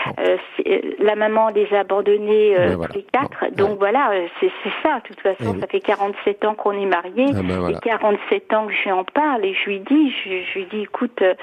Euh, 0.07 0.23
euh, 0.29 0.37
c'est- 0.57 0.69
euh, 0.69 0.95
la 1.01 1.15
maman 1.17 1.49
les 1.51 1.67
a 1.75 1.81
abandonnés 1.81 2.57
euh, 2.59 2.69
Ben 2.69 2.77
voilà. 2.77 2.93
tous 2.93 2.99
les 2.99 3.07
quatre. 3.13 3.45
Bon, 3.51 3.57
Donc 3.57 3.71
ouais. 3.71 3.77
voilà, 3.79 4.11
euh, 4.13 4.27
c'est 4.41 4.51
c'est 4.63 4.73
ça. 4.83 4.97
De 5.03 5.09
toute 5.09 5.21
façon, 5.21 5.57
ça 5.61 5.67
fait 5.67 5.81
47 5.81 6.45
ans 6.45 6.55
qu'on 6.55 6.73
est 6.73 6.87
mariés. 6.87 7.27
Ah 7.35 7.43
ben 7.43 7.59
voilà. 7.59 7.77
Et 7.79 7.81
47 7.81 8.53
ans 8.55 8.67
que 8.67 8.73
je 8.73 8.83
lui 8.85 8.93
en 8.93 9.05
parle 9.05 9.45
et 9.45 9.55
je 9.55 9.71
lui 9.71 9.81
dis, 9.81 10.11
je, 10.25 10.31
je 10.53 10.59
lui 10.59 10.67
dis, 10.71 10.83
écoute, 10.83 11.21
euh, 11.23 11.35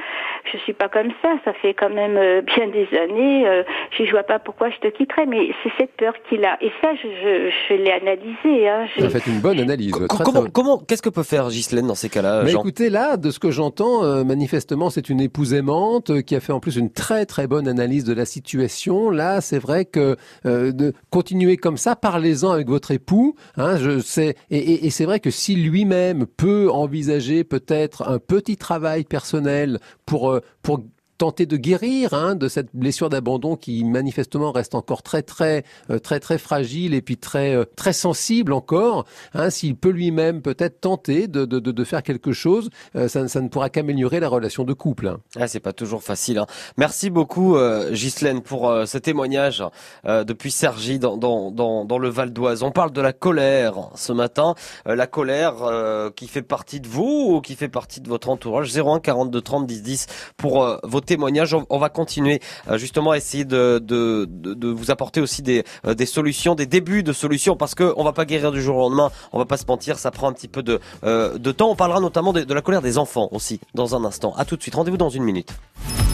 je 0.51 0.57
suis 0.59 0.73
pas 0.73 0.89
comme 0.89 1.11
ça. 1.21 1.33
Ça 1.45 1.53
fait 1.53 1.73
quand 1.73 1.89
même 1.89 2.17
euh, 2.17 2.41
bien 2.55 2.67
des 2.67 2.87
années. 2.97 3.47
euh, 3.47 3.63
je 3.91 4.05
je 4.05 4.11
vois 4.11 4.23
pas 4.23 4.39
pourquoi 4.39 4.69
je 4.69 4.77
te 4.77 4.87
quitterais. 4.87 5.25
Mais 5.25 5.49
c'est 5.63 5.71
cette 5.77 5.91
peur 5.97 6.13
qu'il 6.29 6.43
a. 6.45 6.57
Et 6.61 6.71
ça, 6.81 6.93
je, 6.95 7.07
je, 7.07 7.51
je 7.69 7.73
l'ai 7.75 7.91
analysé. 7.91 8.69
Hein. 8.69 8.85
Vous 8.95 9.01
J'ai- 9.01 9.05
avez 9.05 9.19
fait 9.19 9.29
une 9.31 9.39
bonne 9.41 9.59
analyse. 9.59 9.91
Très, 9.91 10.07
Comment, 10.23 10.41
très- 10.41 10.51
comment, 10.51 10.77
qu'est-ce 10.77 11.01
que 11.01 11.09
peut 11.09 11.23
faire 11.23 11.47
Ghislaine 11.49 11.87
dans 11.87 11.95
ces 11.95 12.09
cas-là, 12.09 12.41
Mais 12.43 12.51
Jean? 12.51 12.59
écoutez, 12.59 12.89
là, 12.89 13.17
de 13.17 13.31
ce 13.31 13.39
que 13.39 13.51
j'entends, 13.51 14.03
euh, 14.03 14.23
manifestement, 14.23 14.89
c'est 14.89 15.09
une 15.09 15.21
épouse 15.21 15.53
aimante 15.53 16.21
qui 16.23 16.35
a 16.35 16.39
fait 16.39 16.53
en 16.53 16.59
plus 16.59 16.75
une 16.77 16.91
très 16.91 17.25
très 17.25 17.47
bonne 17.47 17.67
analyse 17.67 18.03
de 18.03 18.13
la 18.13 18.25
situation. 18.25 18.44
Là, 19.11 19.41
c'est 19.41 19.59
vrai 19.59 19.85
que 19.85 20.15
euh, 20.45 20.71
de 20.71 20.93
continuer 21.09 21.57
comme 21.57 21.77
ça, 21.77 21.95
parlez-en 21.95 22.51
avec 22.51 22.67
votre 22.69 22.91
époux. 22.91 23.35
Hein, 23.57 23.77
je 23.77 23.99
sais, 23.99 24.35
et, 24.49 24.85
et- 24.85 24.89
c'est 24.89 25.05
vrai 25.05 25.19
que 25.19 25.31
si 25.31 25.55
lui-même 25.55 26.25
peut 26.25 26.69
envisager 26.71 27.43
peut-être 27.43 28.07
un 28.07 28.19
petit 28.19 28.57
travail 28.57 29.03
personnel 29.03 29.79
pour 30.05 30.31
euh, 30.31 30.39
pour 30.61 30.83
tenter 31.17 31.45
de 31.45 31.57
guérir 31.57 32.13
hein, 32.13 32.35
de 32.35 32.47
cette 32.47 32.69
blessure 32.73 33.09
d'abandon 33.09 33.55
qui 33.55 33.83
manifestement 33.83 34.51
reste 34.51 34.75
encore 34.75 35.03
très 35.03 35.21
très 35.21 35.63
euh, 35.89 35.99
très 35.99 36.19
très 36.19 36.37
fragile 36.37 36.93
et 36.93 37.01
puis 37.01 37.17
très 37.17 37.55
euh, 37.55 37.65
très 37.75 37.93
sensible 37.93 38.53
encore. 38.53 39.05
Hein, 39.33 39.49
S'il 39.49 39.75
peut 39.75 39.89
lui-même 39.89 40.41
peut-être 40.41 40.81
tenter 40.81 41.27
de, 41.27 41.45
de, 41.45 41.59
de, 41.59 41.83
faire 41.83 42.03
quelque 42.03 42.31
chose, 42.33 42.69
euh, 42.95 43.07
ça, 43.07 43.27
ça 43.27 43.41
ne 43.41 43.47
pourra 43.47 43.69
qu'améliorer 43.69 44.19
la 44.19 44.27
relation 44.29 44.63
de 44.63 44.73
couple. 44.73 45.07
hein. 45.07 45.19
Ah, 45.39 45.47
c'est 45.47 45.59
pas 45.59 45.73
toujours 45.73 46.03
facile. 46.03 46.37
Hein. 46.39 46.45
Merci 46.77 47.09
beaucoup, 47.09 47.55
euh, 47.55 47.91
Ghislaine, 47.91 48.41
pour 48.41 48.69
euh, 48.69 48.85
ce 48.85 48.97
témoignage 48.97 49.63
euh, 50.05 50.23
depuis 50.23 50.51
Sergi 50.51 50.99
dans, 50.99 51.17
dans, 51.17 51.51
dans, 51.51 51.85
dans 51.85 51.97
le 51.97 52.09
Val 52.09 52.33
d'Oise. 52.33 52.63
On 52.63 52.71
parle 52.71 52.91
de 52.91 53.01
la 53.01 53.13
colère 53.13 53.89
ce 53.95 54.11
matin. 54.13 54.55
La 54.85 55.07
colère 55.07 55.55
qui 56.15 56.27
fait 56.27 56.41
partie 56.41 56.79
de 56.79 56.87
vous 56.87 57.35
ou 57.35 57.41
qui 57.41 57.55
fait 57.55 57.69
partie 57.69 58.01
de 58.01 58.09
votre 58.09 58.29
entourage. 58.29 58.75
01 58.77 58.99
42 58.99 59.41
30 59.41 59.67
10 59.67 59.81
10 59.83 60.07
pour 60.37 60.79
vos 60.83 61.01
témoignages. 61.05 61.53
On, 61.53 61.65
on 61.69 61.77
va 61.79 61.89
continuer 61.89 62.41
euh, 62.69 62.77
justement 62.77 63.11
à 63.11 63.17
essayer 63.17 63.45
de, 63.45 63.79
de, 63.83 64.27
de, 64.29 64.53
de 64.53 64.67
vous 64.67 64.91
apporter 64.91 65.21
aussi 65.21 65.41
des, 65.41 65.63
euh, 65.85 65.93
des 65.93 66.05
solutions, 66.05 66.55
des 66.55 66.65
débuts 66.65 67.03
de 67.03 67.13
solutions, 67.13 67.55
parce 67.55 67.75
que 67.75 67.93
on 67.97 68.03
va 68.03 68.13
pas 68.13 68.25
guérir 68.25 68.51
du 68.51 68.61
jour 68.61 68.77
au 68.77 68.81
lendemain. 68.81 69.11
On 69.33 69.37
va 69.37 69.45
pas 69.45 69.57
se 69.57 69.65
mentir, 69.67 69.97
ça 69.99 70.11
prend 70.11 70.27
un 70.27 70.33
petit 70.33 70.47
peu 70.47 70.63
de, 70.63 70.79
euh, 71.03 71.37
de 71.37 71.51
temps. 71.51 71.69
On 71.69 71.75
parlera 71.75 71.99
notamment 71.99 72.33
de, 72.33 72.41
de 72.41 72.53
la 72.53 72.61
colère 72.61 72.81
des 72.81 72.97
enfants 72.97 73.29
aussi 73.31 73.59
dans 73.73 73.95
un 73.95 74.03
instant. 74.05 74.33
À 74.37 74.45
tout 74.45 74.55
de 74.57 74.61
suite. 74.61 74.75
Rendez-vous 74.75 74.97
dans 74.97 75.09
une 75.09 75.23
minute. 75.23 75.49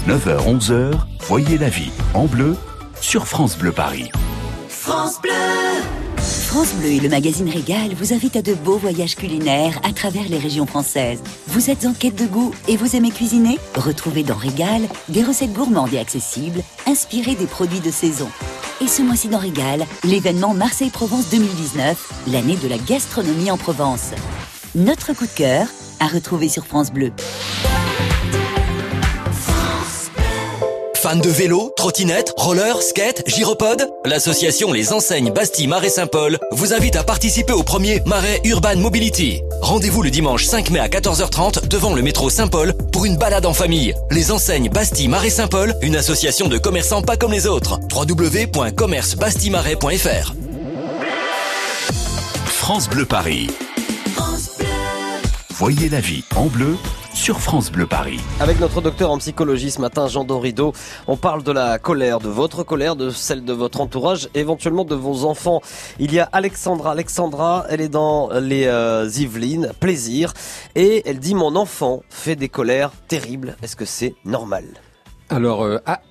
9h, 0.07 0.59
11h, 0.59 0.93
voyez 1.21 1.57
la 1.57 1.69
vie 1.69 1.91
en 2.13 2.25
bleu 2.25 2.55
sur 2.99 3.27
France 3.27 3.57
Bleu 3.57 3.71
Paris. 3.71 4.09
France 4.67 5.21
Bleu 5.21 5.31
et 6.85 6.99
le 6.99 7.07
magazine 7.07 7.49
Régal 7.49 7.93
vous 7.93 8.11
invitent 8.13 8.35
à 8.35 8.41
de 8.41 8.53
beaux 8.53 8.77
voyages 8.77 9.15
culinaires 9.15 9.79
à 9.83 9.93
travers 9.93 10.27
les 10.27 10.37
régions 10.37 10.65
françaises. 10.65 11.21
Vous 11.47 11.69
êtes 11.69 11.85
en 11.85 11.93
quête 11.93 12.15
de 12.15 12.25
goût 12.25 12.51
et 12.67 12.75
vous 12.75 12.95
aimez 12.95 13.11
cuisiner? 13.11 13.57
Retrouvez 13.75 14.23
dans 14.23 14.35
Régal 14.35 14.81
des 15.07 15.23
recettes 15.23 15.53
gourmandes 15.53 15.93
et 15.93 15.99
accessibles, 15.99 16.61
inspirées 16.87 17.35
des 17.35 17.45
produits 17.45 17.79
de 17.79 17.89
saison. 17.89 18.29
Et 18.81 18.87
ce 18.87 19.01
mois-ci 19.01 19.29
dans 19.29 19.39
Régal, 19.39 19.85
l'événement 20.03 20.53
Marseille-Provence 20.53 21.29
2019, 21.29 22.25
l'année 22.27 22.57
de 22.57 22.67
la 22.67 22.77
gastronomie 22.77 23.49
en 23.49 23.57
Provence. 23.57 24.11
Notre 24.75 25.13
coup 25.13 25.27
de 25.27 25.31
cœur 25.31 25.67
à 26.01 26.07
retrouver 26.07 26.49
sur 26.49 26.65
France 26.65 26.91
Bleu. 26.91 27.13
De 31.15 31.29
vélo, 31.29 31.71
trottinette, 31.75 32.33
roller, 32.37 32.81
skate, 32.81 33.23
gyropode 33.27 33.89
L'association 34.05 34.71
Les 34.71 34.93
Enseignes 34.93 35.33
Bastille 35.33 35.67
Marais 35.67 35.89
Saint-Paul 35.89 36.39
vous 36.51 36.73
invite 36.73 36.95
à 36.95 37.03
participer 37.03 37.51
au 37.51 37.63
premier 37.63 38.01
Marais 38.05 38.39
Urban 38.45 38.77
Mobility. 38.77 39.41
Rendez-vous 39.61 40.03
le 40.03 40.09
dimanche 40.09 40.45
5 40.45 40.69
mai 40.69 40.79
à 40.79 40.87
14h30 40.87 41.67
devant 41.67 41.93
le 41.93 42.01
métro 42.01 42.29
Saint-Paul 42.29 42.73
pour 42.93 43.03
une 43.03 43.17
balade 43.17 43.45
en 43.45 43.53
famille. 43.53 43.93
Les 44.09 44.31
Enseignes 44.31 44.69
Bastille 44.69 45.09
Marais 45.09 45.29
Saint-Paul, 45.29 45.75
une 45.81 45.97
association 45.97 46.47
de 46.47 46.57
commerçants 46.57 47.01
pas 47.01 47.17
comme 47.17 47.33
les 47.33 47.45
autres. 47.45 47.77
www.commercebastillemarais.fr 47.93 50.33
France 52.45 52.87
Bleu 52.87 53.05
Paris. 53.05 53.47
Voyez 55.49 55.89
la 55.89 55.99
vie 55.99 56.23
en 56.37 56.45
bleu 56.45 56.77
sur 57.13 57.39
France 57.39 57.71
Bleu 57.71 57.85
Paris. 57.85 58.19
Avec 58.39 58.59
notre 58.59 58.81
docteur 58.81 59.11
en 59.11 59.17
psychologie 59.17 59.71
ce 59.71 59.81
matin, 59.81 60.07
Jean 60.07 60.23
Dorido, 60.23 60.73
on 61.07 61.17
parle 61.17 61.43
de 61.43 61.51
la 61.51 61.79
colère, 61.79 62.19
de 62.19 62.29
votre 62.29 62.63
colère, 62.63 62.95
de 62.95 63.09
celle 63.09 63.43
de 63.43 63.53
votre 63.53 63.81
entourage, 63.81 64.29
éventuellement 64.33 64.85
de 64.85 64.95
vos 64.95 65.25
enfants. 65.25 65.61
Il 65.99 66.13
y 66.13 66.19
a 66.19 66.29
Alexandra. 66.31 66.91
Alexandra, 66.91 67.65
elle 67.69 67.81
est 67.81 67.89
dans 67.89 68.29
les 68.39 68.65
euh, 68.65 69.09
Yvelines, 69.09 69.71
plaisir, 69.79 70.33
et 70.75 71.03
elle 71.05 71.19
dit 71.19 71.35
mon 71.35 71.55
enfant 71.55 72.03
fait 72.09 72.35
des 72.35 72.49
colères 72.49 72.91
terribles. 73.07 73.55
Est-ce 73.61 73.75
que 73.75 73.85
c'est 73.85 74.15
normal? 74.25 74.65
Alors, 75.31 75.63
euh, 75.63 75.77
à- 75.85 76.01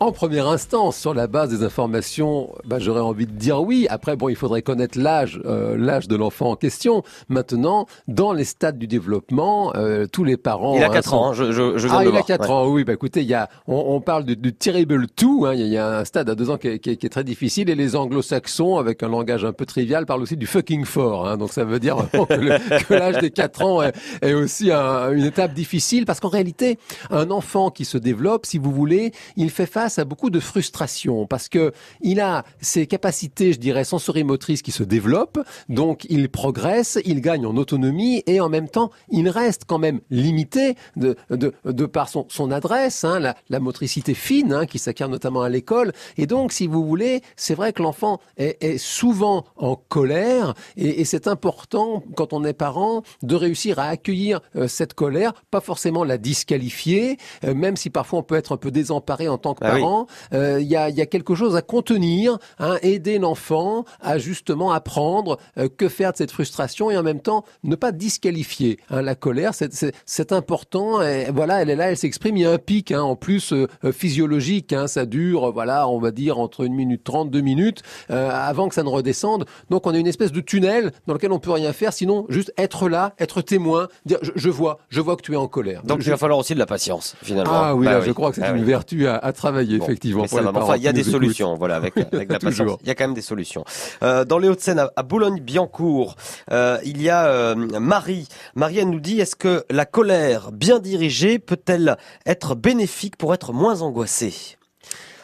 en 0.00 0.12
première 0.12 0.48
instance, 0.48 0.96
sur 0.96 1.12
la 1.12 1.26
base 1.26 1.50
des 1.50 1.62
informations, 1.64 2.48
bah, 2.64 2.78
j'aurais 2.78 3.02
envie 3.02 3.26
de 3.26 3.32
dire 3.32 3.62
oui. 3.62 3.86
Après, 3.90 4.16
bon, 4.16 4.28
il 4.30 4.34
faudrait 4.34 4.62
connaître 4.62 4.98
l'âge, 4.98 5.40
euh, 5.44 5.76
l'âge 5.76 6.08
de 6.08 6.16
l'enfant 6.16 6.50
en 6.52 6.56
question. 6.56 7.02
Maintenant, 7.28 7.86
dans 8.08 8.32
les 8.32 8.44
stades 8.44 8.78
du 8.78 8.86
développement, 8.86 9.72
euh, 9.76 10.06
tous 10.10 10.24
les 10.24 10.38
parents. 10.38 10.74
Il 10.76 10.82
a 10.82 10.86
hein, 10.86 10.90
4 10.92 11.10
sont- 11.10 11.16
ans, 11.16 11.26
hein, 11.28 11.34
je, 11.34 11.52
je, 11.52 11.76
je 11.76 11.86
viens 11.86 11.98
Ah, 11.98 12.00
de 12.00 12.04
il 12.04 12.06
le 12.06 12.08
a 12.08 12.12
voir. 12.12 12.24
4 12.24 12.40
Ouais. 12.48 12.50
ans, 12.54 12.66
oui. 12.68 12.84
Bah, 12.84 12.94
écoutez, 12.94 13.20
il 13.20 13.28
y 13.28 13.34
a, 13.34 13.48
on, 13.68 13.76
on 13.94 14.00
parle 14.00 14.24
du, 14.24 14.36
du 14.36 14.54
terrible 14.54 15.06
tout. 15.06 15.44
Hein. 15.46 15.52
Il, 15.54 15.60
y 15.60 15.62
a, 15.64 15.66
il 15.66 15.72
y 15.72 15.78
a 15.78 15.98
un 15.98 16.04
stade 16.06 16.30
à 16.30 16.34
2 16.34 16.48
ans 16.50 16.56
qui 16.56 16.68
est, 16.68 16.78
qui 16.78 16.90
est- 16.90 16.96
qui 16.96 17.06
est 17.06 17.10
très 17.10 17.24
difficile 17.24 17.68
et 17.68 17.74
les 17.74 17.94
anglo-saxons, 17.94 18.78
avec 18.78 19.02
un 19.02 19.08
langage 19.08 19.44
un 19.44 19.52
peu 19.52 19.66
trivial, 19.66 20.06
parlent 20.06 20.22
aussi 20.22 20.36
du 20.38 20.46
fucking 20.46 20.86
fort. 20.86 21.28
Hein. 21.28 21.36
Donc 21.36 21.50
ça 21.52 21.64
veut 21.64 21.78
dire 21.78 21.96
vraiment 21.96 22.24
que, 22.26 22.94
l'âge 22.94 23.18
des 23.18 23.30
4 23.30 23.62
ans 23.62 23.82
est, 23.82 23.92
est 24.22 24.32
aussi 24.32 24.72
un- 24.72 25.12
une 25.12 25.24
étape 25.24 25.52
difficile 25.52 26.06
parce 26.06 26.20
qu'en 26.20 26.28
réalité, 26.30 26.78
un 27.10 27.30
enfant 27.30 27.70
qui 27.70 27.84
se 27.84 27.98
développe, 27.98 28.46
si 28.46 28.58
vous 28.62 28.72
voulez, 28.72 29.12
il 29.36 29.50
fait 29.50 29.66
face 29.66 29.98
à 29.98 30.04
beaucoup 30.04 30.30
de 30.30 30.40
frustration 30.40 31.26
parce 31.26 31.48
que 31.48 31.72
il 32.00 32.20
a 32.20 32.44
ses 32.60 32.86
capacités, 32.86 33.52
je 33.52 33.58
dirais, 33.58 33.84
sensorimotrices 33.84 34.62
qui 34.62 34.72
se 34.72 34.82
développent. 34.82 35.40
Donc 35.68 36.06
il 36.08 36.28
progresse, 36.28 36.98
il 37.04 37.20
gagne 37.20 37.46
en 37.46 37.56
autonomie 37.56 38.22
et 38.26 38.40
en 38.40 38.48
même 38.48 38.68
temps, 38.68 38.90
il 39.10 39.28
reste 39.28 39.64
quand 39.66 39.78
même 39.78 40.00
limité 40.10 40.76
de, 40.96 41.16
de, 41.30 41.86
par 41.86 42.08
son, 42.08 42.26
son 42.28 42.50
adresse, 42.50 43.04
hein, 43.04 43.20
la, 43.20 43.60
motricité 43.60 44.14
fine 44.14 44.52
hein, 44.52 44.66
qui 44.66 44.78
s'acquiert 44.78 45.08
notamment 45.08 45.42
à 45.42 45.48
l'école. 45.48 45.92
Et 46.16 46.26
donc, 46.26 46.52
si 46.52 46.66
vous 46.66 46.84
voulez, 46.84 47.22
c'est 47.36 47.54
vrai 47.54 47.72
que 47.72 47.82
l'enfant 47.82 48.20
est, 48.36 48.78
souvent 48.78 49.44
en 49.56 49.76
colère 49.76 50.54
et, 50.76 51.00
et 51.00 51.04
c'est 51.04 51.26
important 51.26 52.02
quand 52.16 52.32
on 52.32 52.44
est 52.44 52.52
parent 52.52 53.02
de 53.22 53.34
réussir 53.34 53.78
à 53.78 53.86
accueillir 53.86 54.40
euh, 54.56 54.68
cette 54.68 54.94
colère, 54.94 55.32
pas 55.50 55.60
forcément 55.60 56.04
la 56.04 56.18
disqualifier, 56.18 57.18
euh, 57.44 57.54
même 57.54 57.76
si 57.76 57.90
parfois 57.90 58.20
on 58.20 58.22
peut 58.22 58.34
être 58.34 58.51
un 58.52 58.56
peu 58.56 58.70
désemparé 58.70 59.28
en 59.28 59.38
tant 59.38 59.54
que 59.54 59.64
Ah 59.64 59.72
oui. 59.74 59.80
parent, 59.80 60.06
euh, 60.34 60.60
il 60.60 60.66
y, 60.68 60.76
a, 60.76 60.88
il 60.88 60.96
y 60.96 61.00
a 61.00 61.06
quelque 61.06 61.34
chose 61.34 61.56
à 61.56 61.62
contenir, 61.62 62.38
hein, 62.58 62.76
aider 62.82 63.18
l'enfant 63.18 63.84
à 64.00 64.18
justement 64.18 64.72
apprendre 64.72 65.38
euh, 65.58 65.68
que 65.68 65.88
faire 65.88 66.12
de 66.12 66.16
cette 66.16 66.30
frustration 66.30 66.90
et 66.90 66.96
en 66.96 67.02
même 67.02 67.20
temps 67.20 67.44
ne 67.64 67.74
pas 67.76 67.92
disqualifier 67.92 68.78
hein, 68.90 69.02
la 69.02 69.14
colère. 69.14 69.52
C'est- 69.54 70.32
important. 70.32 71.02
Et 71.02 71.26
voilà, 71.34 71.60
elle 71.62 71.70
est 71.70 71.76
là, 71.76 71.90
elle 71.90 71.96
s'exprime. 71.96 72.36
Il 72.36 72.42
y 72.42 72.46
a 72.46 72.50
un 72.52 72.58
pic 72.58 72.90
hein, 72.92 73.02
en 73.02 73.16
plus 73.16 73.52
euh, 73.52 73.66
physiologique. 73.92 74.72
Hein, 74.72 74.86
ça 74.86 75.06
dure, 75.06 75.52
voilà, 75.52 75.88
on 75.88 75.98
va 75.98 76.10
dire 76.10 76.38
entre 76.38 76.64
une 76.64 76.74
minute 76.74 77.04
trente, 77.04 77.30
deux 77.30 77.40
minutes 77.40 77.82
avant 78.08 78.68
que 78.68 78.74
ça 78.74 78.82
ne 78.82 78.88
redescende. 78.88 79.46
Donc 79.70 79.86
on 79.86 79.94
a 79.94 79.98
une 79.98 80.06
espèce 80.06 80.32
de 80.32 80.40
tunnel 80.40 80.92
dans 81.06 81.14
lequel 81.14 81.32
on 81.32 81.38
peut 81.38 81.50
rien 81.50 81.72
faire, 81.72 81.92
sinon 81.92 82.26
juste 82.28 82.52
être 82.56 82.88
là, 82.88 83.14
être 83.18 83.40
témoin, 83.42 83.88
dire 84.06 84.18
je, 84.22 84.30
je 84.34 84.48
vois, 84.50 84.78
je 84.88 85.00
vois 85.00 85.16
que 85.16 85.22
tu 85.22 85.32
es 85.32 85.36
en 85.36 85.48
colère. 85.48 85.82
Donc 85.84 86.00
il 86.04 86.10
va 86.10 86.16
falloir 86.16 86.38
aussi 86.38 86.54
de 86.54 86.58
la 86.58 86.66
patience, 86.66 87.16
finalement. 87.22 87.52
ah 87.54 87.74
oui, 87.74 87.86
Bah 87.86 87.92
là, 87.94 88.00
je 88.00 88.10
crois 88.12 88.31
que 88.32 88.40
c'est 88.40 88.42
Ah 88.46 88.50
une 88.52 88.62
oui. 88.62 88.66
vertu 88.68 89.06
à, 89.06 89.16
à 89.16 89.32
travailler, 89.32 89.78
Bon, 89.78 89.84
effectivement. 89.84 90.24
parents 90.26 90.56
enfin, 90.62 90.76
il 90.76 90.82
y 90.82 90.88
a 90.88 90.92
des 90.92 91.04
solutions, 91.04 91.54
voilà, 91.54 91.76
avec, 91.76 91.96
avec 92.12 92.30
la 92.32 92.38
patience. 92.38 92.78
Il 92.82 92.88
y 92.88 92.90
a 92.90 92.94
quand 92.94 93.04
même 93.04 93.14
des 93.14 93.20
solutions. 93.22 93.64
Euh, 94.02 94.24
dans 94.24 94.38
les 94.38 94.48
Hauts-de-Seine, 94.48 94.78
à, 94.80 94.90
à 94.96 95.02
Boulogne-Billancourt, 95.02 96.16
euh, 96.50 96.78
il 96.84 97.00
y 97.00 97.08
a 97.08 97.26
euh, 97.26 97.54
Marie. 97.54 98.28
Marie, 98.54 98.78
elle 98.78 98.90
nous 98.90 99.00
dit, 99.00 99.20
est-ce 99.20 99.36
que 99.36 99.64
la 99.70 99.84
colère 99.86 100.50
bien 100.52 100.78
dirigée 100.78 101.38
peut-elle 101.38 101.96
être 102.26 102.54
bénéfique 102.54 103.16
pour 103.16 103.34
être 103.34 103.52
moins 103.52 103.82
angoissée? 103.82 104.34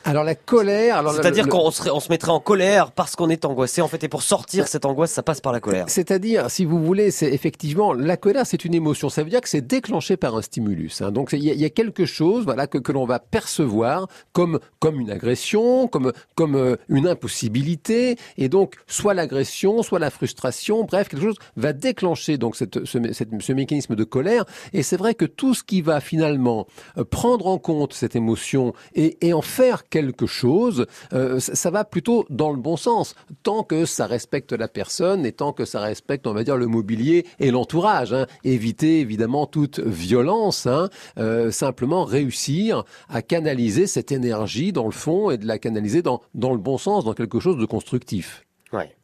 Alors 0.08 0.24
la 0.24 0.34
colère, 0.34 1.02
C'est-à-dire 1.14 1.44
le- 1.44 1.50
qu'on 1.50 1.70
serait, 1.70 1.90
on 1.90 2.00
se 2.00 2.08
mettrait 2.08 2.30
en 2.32 2.40
colère 2.40 2.90
parce 2.92 3.14
qu'on 3.14 3.28
est 3.30 3.44
angoissé, 3.44 3.82
en 3.82 3.88
fait, 3.88 4.02
et 4.04 4.08
pour 4.08 4.22
sortir 4.22 4.66
cette 4.66 4.84
angoisse, 4.84 5.12
ça 5.12 5.22
passe 5.22 5.40
par 5.40 5.52
la 5.52 5.60
colère. 5.60 5.84
C'est-à-dire, 5.88 6.50
si 6.50 6.64
vous 6.64 6.82
voulez, 6.82 7.10
c'est 7.10 7.32
effectivement 7.32 7.92
la 7.92 8.16
colère, 8.16 8.46
c'est 8.46 8.64
une 8.64 8.74
émotion. 8.74 9.08
Ça 9.08 9.22
veut 9.22 9.30
dire 9.30 9.40
que 9.40 9.48
c'est 9.48 9.66
déclenché 9.66 10.16
par 10.16 10.34
un 10.36 10.42
stimulus. 10.42 11.02
hein. 11.02 11.10
Donc 11.12 11.30
il 11.32 11.44
y, 11.44 11.50
a- 11.50 11.54
il 11.54 11.60
y 11.60 11.64
a 11.64 11.70
quelque 11.70 12.06
chose, 12.06 12.44
voilà, 12.44 12.66
que, 12.66 12.78
que 12.78 12.90
l'on 12.92 13.04
va 13.04 13.18
percevoir 13.18 14.08
comme 14.32 14.58
comme 14.80 14.98
une 15.00 15.10
agression, 15.10 15.88
comme 15.88 16.12
comme 16.34 16.54
euh, 16.56 16.76
une 16.88 17.06
impossibilité, 17.06 18.16
et 18.36 18.48
donc 18.48 18.76
soit 18.86 19.14
l'agression, 19.14 19.82
soit 19.82 19.98
la 19.98 20.10
frustration, 20.10 20.84
bref, 20.84 21.08
quelque 21.08 21.22
chose 21.22 21.36
va 21.56 21.72
déclencher 21.72 22.38
donc 22.38 22.56
cette, 22.56 22.84
ce, 22.84 22.98
mé- 22.98 23.12
cette- 23.12 23.28
ce 23.40 23.52
mécanisme 23.52 23.94
de 23.94 24.04
colère. 24.04 24.44
Et 24.72 24.82
c'est 24.82 24.96
vrai 24.96 25.14
que 25.14 25.24
tout 25.24 25.54
ce 25.54 25.62
qui 25.62 25.82
va 25.82 26.00
finalement 26.00 26.66
euh, 26.96 27.04
prendre 27.04 27.46
en 27.46 27.58
compte 27.58 27.92
cette 27.92 28.16
émotion 28.16 28.72
et, 28.94 29.18
et 29.26 29.32
en 29.32 29.42
faire 29.42 29.88
quelque 29.88 29.97
chose, 30.26 30.86
euh, 31.12 31.40
ça 31.40 31.70
va 31.70 31.84
plutôt 31.84 32.26
dans 32.30 32.50
le 32.50 32.56
bon 32.56 32.76
sens, 32.76 33.14
tant 33.42 33.62
que 33.62 33.84
ça 33.84 34.06
respecte 34.06 34.52
la 34.52 34.68
personne 34.68 35.24
et 35.26 35.32
tant 35.32 35.52
que 35.52 35.64
ça 35.64 35.80
respecte, 35.80 36.26
on 36.26 36.34
va 36.34 36.44
dire, 36.44 36.56
le 36.56 36.66
mobilier 36.66 37.26
et 37.38 37.50
l'entourage. 37.50 38.12
hein. 38.12 38.26
Éviter 38.44 39.00
évidemment 39.00 39.46
toute 39.46 39.80
violence, 39.80 40.66
hein, 40.66 40.88
euh, 41.18 41.50
simplement 41.50 42.04
réussir 42.04 42.84
à 43.08 43.22
canaliser 43.22 43.86
cette 43.86 44.12
énergie 44.12 44.72
dans 44.72 44.86
le 44.86 44.92
fond 44.92 45.30
et 45.30 45.38
de 45.38 45.46
la 45.46 45.58
canaliser 45.58 46.02
dans, 46.02 46.20
dans 46.34 46.52
le 46.52 46.58
bon 46.58 46.78
sens, 46.78 47.04
dans 47.04 47.14
quelque 47.14 47.40
chose 47.40 47.56
de 47.56 47.66
constructif. 47.66 48.44
Ouais. 48.72 48.97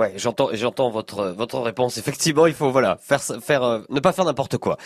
Ouais, 0.00 0.14
j'entends, 0.16 0.48
j'entends 0.54 0.88
votre 0.90 1.26
votre 1.36 1.58
réponse. 1.60 1.98
Effectivement, 1.98 2.46
il 2.46 2.54
faut 2.54 2.70
voilà 2.70 2.96
faire 3.02 3.20
faire 3.20 3.62
euh, 3.62 3.80
ne 3.90 4.00
pas 4.00 4.12
faire 4.12 4.24
n'importe 4.24 4.56
quoi. 4.56 4.78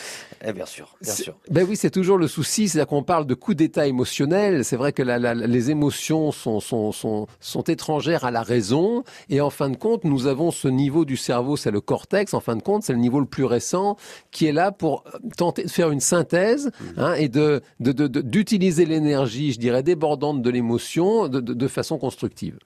Et 0.44 0.52
bien 0.52 0.66
sûr, 0.66 0.96
bien 1.00 1.14
sûr. 1.14 1.34
Ben 1.50 1.64
oui, 1.68 1.76
c'est 1.76 1.90
toujours 1.90 2.18
le 2.18 2.26
souci, 2.26 2.68
c'est-à-dire 2.68 2.88
qu'on 2.88 3.04
parle 3.04 3.24
de 3.24 3.34
coup 3.34 3.54
d'état 3.54 3.86
émotionnel. 3.86 4.64
C'est 4.64 4.76
vrai 4.76 4.92
que 4.92 5.02
la- 5.04 5.20
la- 5.20 5.34
les 5.34 5.70
émotions 5.70 6.32
sont, 6.32 6.58
sont, 6.58 6.90
sont, 6.90 7.28
sont 7.38 7.62
étrangères 7.62 8.24
à 8.24 8.32
la 8.32 8.42
raison, 8.42 9.04
et 9.28 9.40
en 9.40 9.50
fin 9.50 9.70
de 9.70 9.76
compte, 9.76 10.02
nous 10.02 10.26
avons 10.26 10.50
ce 10.50 10.66
niveau 10.66 11.04
du 11.04 11.16
cerveau, 11.16 11.56
c'est 11.56 11.70
le 11.70 11.80
cortex. 11.80 12.34
En 12.34 12.40
fin 12.40 12.56
de 12.56 12.62
compte, 12.62 12.82
c'est 12.82 12.92
le 12.92 12.98
niveau 12.98 13.20
le 13.20 13.26
plus 13.26 13.44
récent 13.44 13.96
qui 14.32 14.46
est 14.46 14.52
là 14.52 14.72
pour 14.72 15.04
euh, 15.14 15.18
tenter 15.36 15.62
de 15.64 15.70
faire 15.70 15.90
une 15.92 16.00
synthèse 16.00 16.72
hein, 16.96 17.14
et 17.14 17.28
de 17.28 17.60
de- 17.78 17.92
de- 17.92 18.08
de- 18.08 18.20
d'utiliser 18.20 18.84
l'énergie, 18.84 19.52
je 19.52 19.60
dirais, 19.60 19.84
débordante 19.84 20.42
de 20.42 20.50
l'émotion 20.50 21.28
de, 21.28 21.38
de, 21.40 21.54
de 21.54 21.68
façon 21.68 21.98
constructive. 21.98 22.58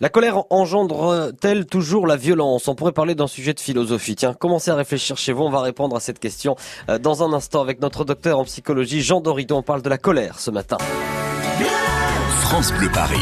La 0.00 0.08
colère 0.08 0.44
engendre-t-elle 0.50 1.66
toujours 1.66 2.06
la 2.06 2.16
violence? 2.16 2.66
On 2.68 2.74
pourrait 2.74 2.92
parler 2.92 3.14
d'un 3.14 3.26
sujet 3.26 3.54
de 3.54 3.60
philosophie. 3.60 4.16
Tiens, 4.16 4.34
commencez 4.34 4.70
à 4.70 4.74
réfléchir 4.74 5.16
chez 5.16 5.32
vous. 5.32 5.42
On 5.42 5.50
va 5.50 5.60
répondre 5.60 5.94
à 5.94 6.00
cette 6.00 6.18
question 6.18 6.56
euh, 6.88 6.98
dans 6.98 7.22
un 7.22 7.32
instant 7.32 7.60
avec 7.60 7.80
notre 7.80 8.04
docteur 8.04 8.38
en 8.38 8.44
psychologie, 8.44 9.02
Jean 9.02 9.20
Dorido. 9.20 9.56
On 9.56 9.62
parle 9.62 9.82
de 9.82 9.88
la 9.88 9.98
colère 9.98 10.38
ce 10.38 10.50
matin. 10.50 10.78
France 12.40 12.72
Bleu 12.72 12.90
Paris. 12.92 13.16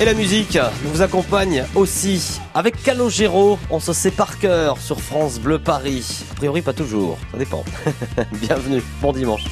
Et 0.00 0.04
la 0.04 0.14
musique 0.14 0.58
nous 0.84 1.02
accompagne 1.02 1.64
aussi 1.74 2.40
avec 2.54 2.82
Calogero. 2.82 3.58
On 3.70 3.80
se 3.80 3.92
sait 3.92 4.12
par 4.12 4.38
cœur 4.38 4.78
sur 4.78 5.00
France 5.00 5.40
Bleu 5.40 5.58
Paris. 5.58 6.24
A 6.30 6.34
priori, 6.34 6.62
pas 6.62 6.72
toujours. 6.72 7.18
Ça 7.32 7.38
dépend. 7.38 7.64
Bienvenue. 8.32 8.82
Bon 9.02 9.12
dimanche. 9.12 9.44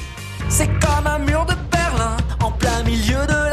C'est 0.49 0.67
comme 0.67 1.05
un 1.05 1.19
mur 1.19 1.45
de 1.45 1.53
Berlin 1.71 2.15
en 2.41 2.51
plein 2.51 2.81
milieu 2.83 3.25
de 3.27 3.46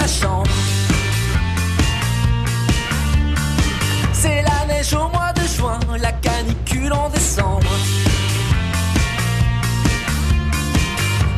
C'est 4.12 4.43
la 4.43 4.67
neige 4.67 4.93
au 4.93 5.09
mois 5.09 5.33
de 5.33 5.40
juin, 5.57 5.79
la 5.99 6.12
canicule 6.12 6.93
en 6.93 7.09
décembre. 7.09 7.71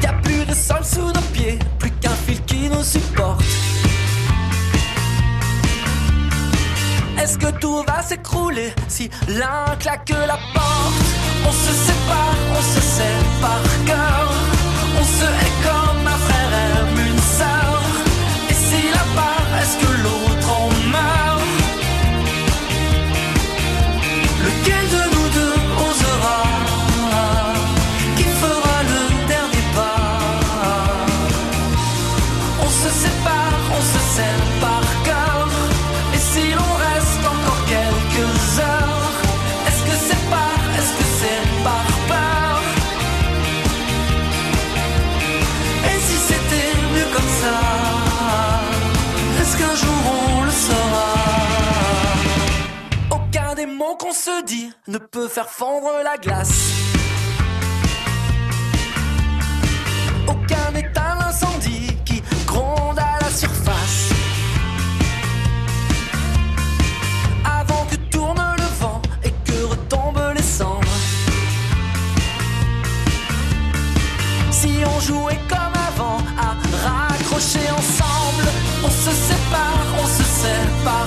Y 0.02 0.07
a 0.07 0.12
plus 0.14 0.44
de 0.44 0.52
sol 0.52 0.85
sous 0.85 1.12
nos 1.12 1.26
pieds, 1.33 1.61
plus 1.79 1.92
qu'un 1.92 2.16
fil 2.26 2.42
qui 2.42 2.68
nous 2.68 2.83
supporte. 2.83 3.44
Est-ce 7.22 7.38
que 7.38 7.52
tout 7.61 7.85
va 7.87 8.02
s'écrouler 8.02 8.72
si 8.88 9.09
l'un 9.29 9.76
claque 9.79 10.11
la 10.11 10.38
porte? 10.55 11.07
On 11.46 11.52
se 11.52 11.72
sépare, 11.87 12.35
on 12.59 12.62
se 12.62 12.81
par 13.40 13.62
cœur. 13.87 14.33
On 14.98 15.05
se 15.05 15.24
hait 15.24 15.86
ne 54.88 54.98
peut 54.98 55.28
faire 55.28 55.48
fondre 55.48 56.02
la 56.02 56.16
glace. 56.18 56.72
Aucun 60.26 60.72
n'éteint 60.72 61.14
l'incendie 61.20 61.96
qui 62.04 62.20
gronde 62.44 62.98
à 62.98 63.22
la 63.22 63.30
surface. 63.30 64.10
Avant 67.44 67.86
que 67.88 67.96
tourne 68.10 68.42
le 68.58 68.80
vent 68.80 69.00
et 69.22 69.30
que 69.44 69.64
retombent 69.64 70.32
les 70.34 70.42
cendres. 70.42 70.98
Si 74.50 74.72
on 74.84 75.00
jouait 75.00 75.40
comme 75.48 75.76
avant 75.88 76.18
à 76.36 76.56
raccrocher 76.84 77.70
ensemble, 77.70 78.48
on 78.84 78.90
se 78.90 79.10
sépare, 79.28 79.86
on 80.02 80.06
se 80.06 80.24
sert 80.24 80.70
par 80.84 81.06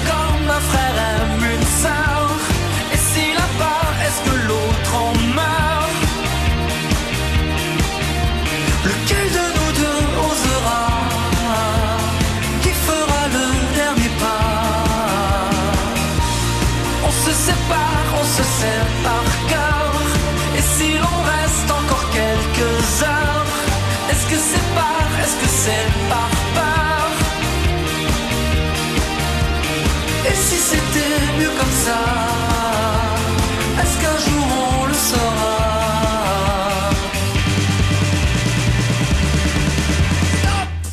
ça 31.91 33.81
Est-ce 33.81 33.95
qu'un 34.01 34.17
jour 34.29 34.47
on 34.81 34.85
le 34.87 34.93
saura? 34.93 35.57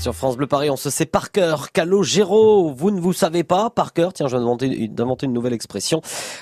Sur 0.01 0.15
France 0.15 0.37
Bleu 0.37 0.47
Paris, 0.47 0.71
on 0.71 0.77
se 0.77 0.91
sait 0.91 1.07
par 1.07 1.33
cœur. 1.33 1.73
Calogero, 1.73 2.71
vous 2.73 2.91
ne 2.91 3.01
vous 3.01 3.13
savez 3.13 3.45
pas 3.45 3.69
par 3.69 3.93
cœur? 3.93 4.13
Tiens, 4.13 4.27
je 4.29 4.37
viens 4.37 4.41
d'inventer- 4.45 4.89
d'inventer 4.89 5.27
une 5.27 5.33
nouvelle 5.33 5.53
expression. 5.53 6.01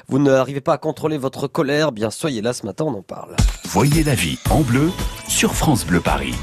Vous 0.08 0.18
n'arrivez 0.18 0.60
pas 0.60 0.74
à 0.74 0.78
contrôler 0.78 1.18
votre 1.18 1.48
colère. 1.48 1.90
Bien, 1.90 2.10
soyez 2.10 2.42
là 2.42 2.52
ce 2.52 2.64
matin, 2.66 2.84
on 2.86 2.94
en 2.94 3.02
parle. 3.02 3.34
Voyez 3.64 4.04
la 4.04 4.14
vie 4.14 4.38
en 4.50 4.60
bleu 4.60 4.90
sur 5.26 5.54
France 5.54 5.84
Bleu 5.86 6.00
Paris. 6.00 6.34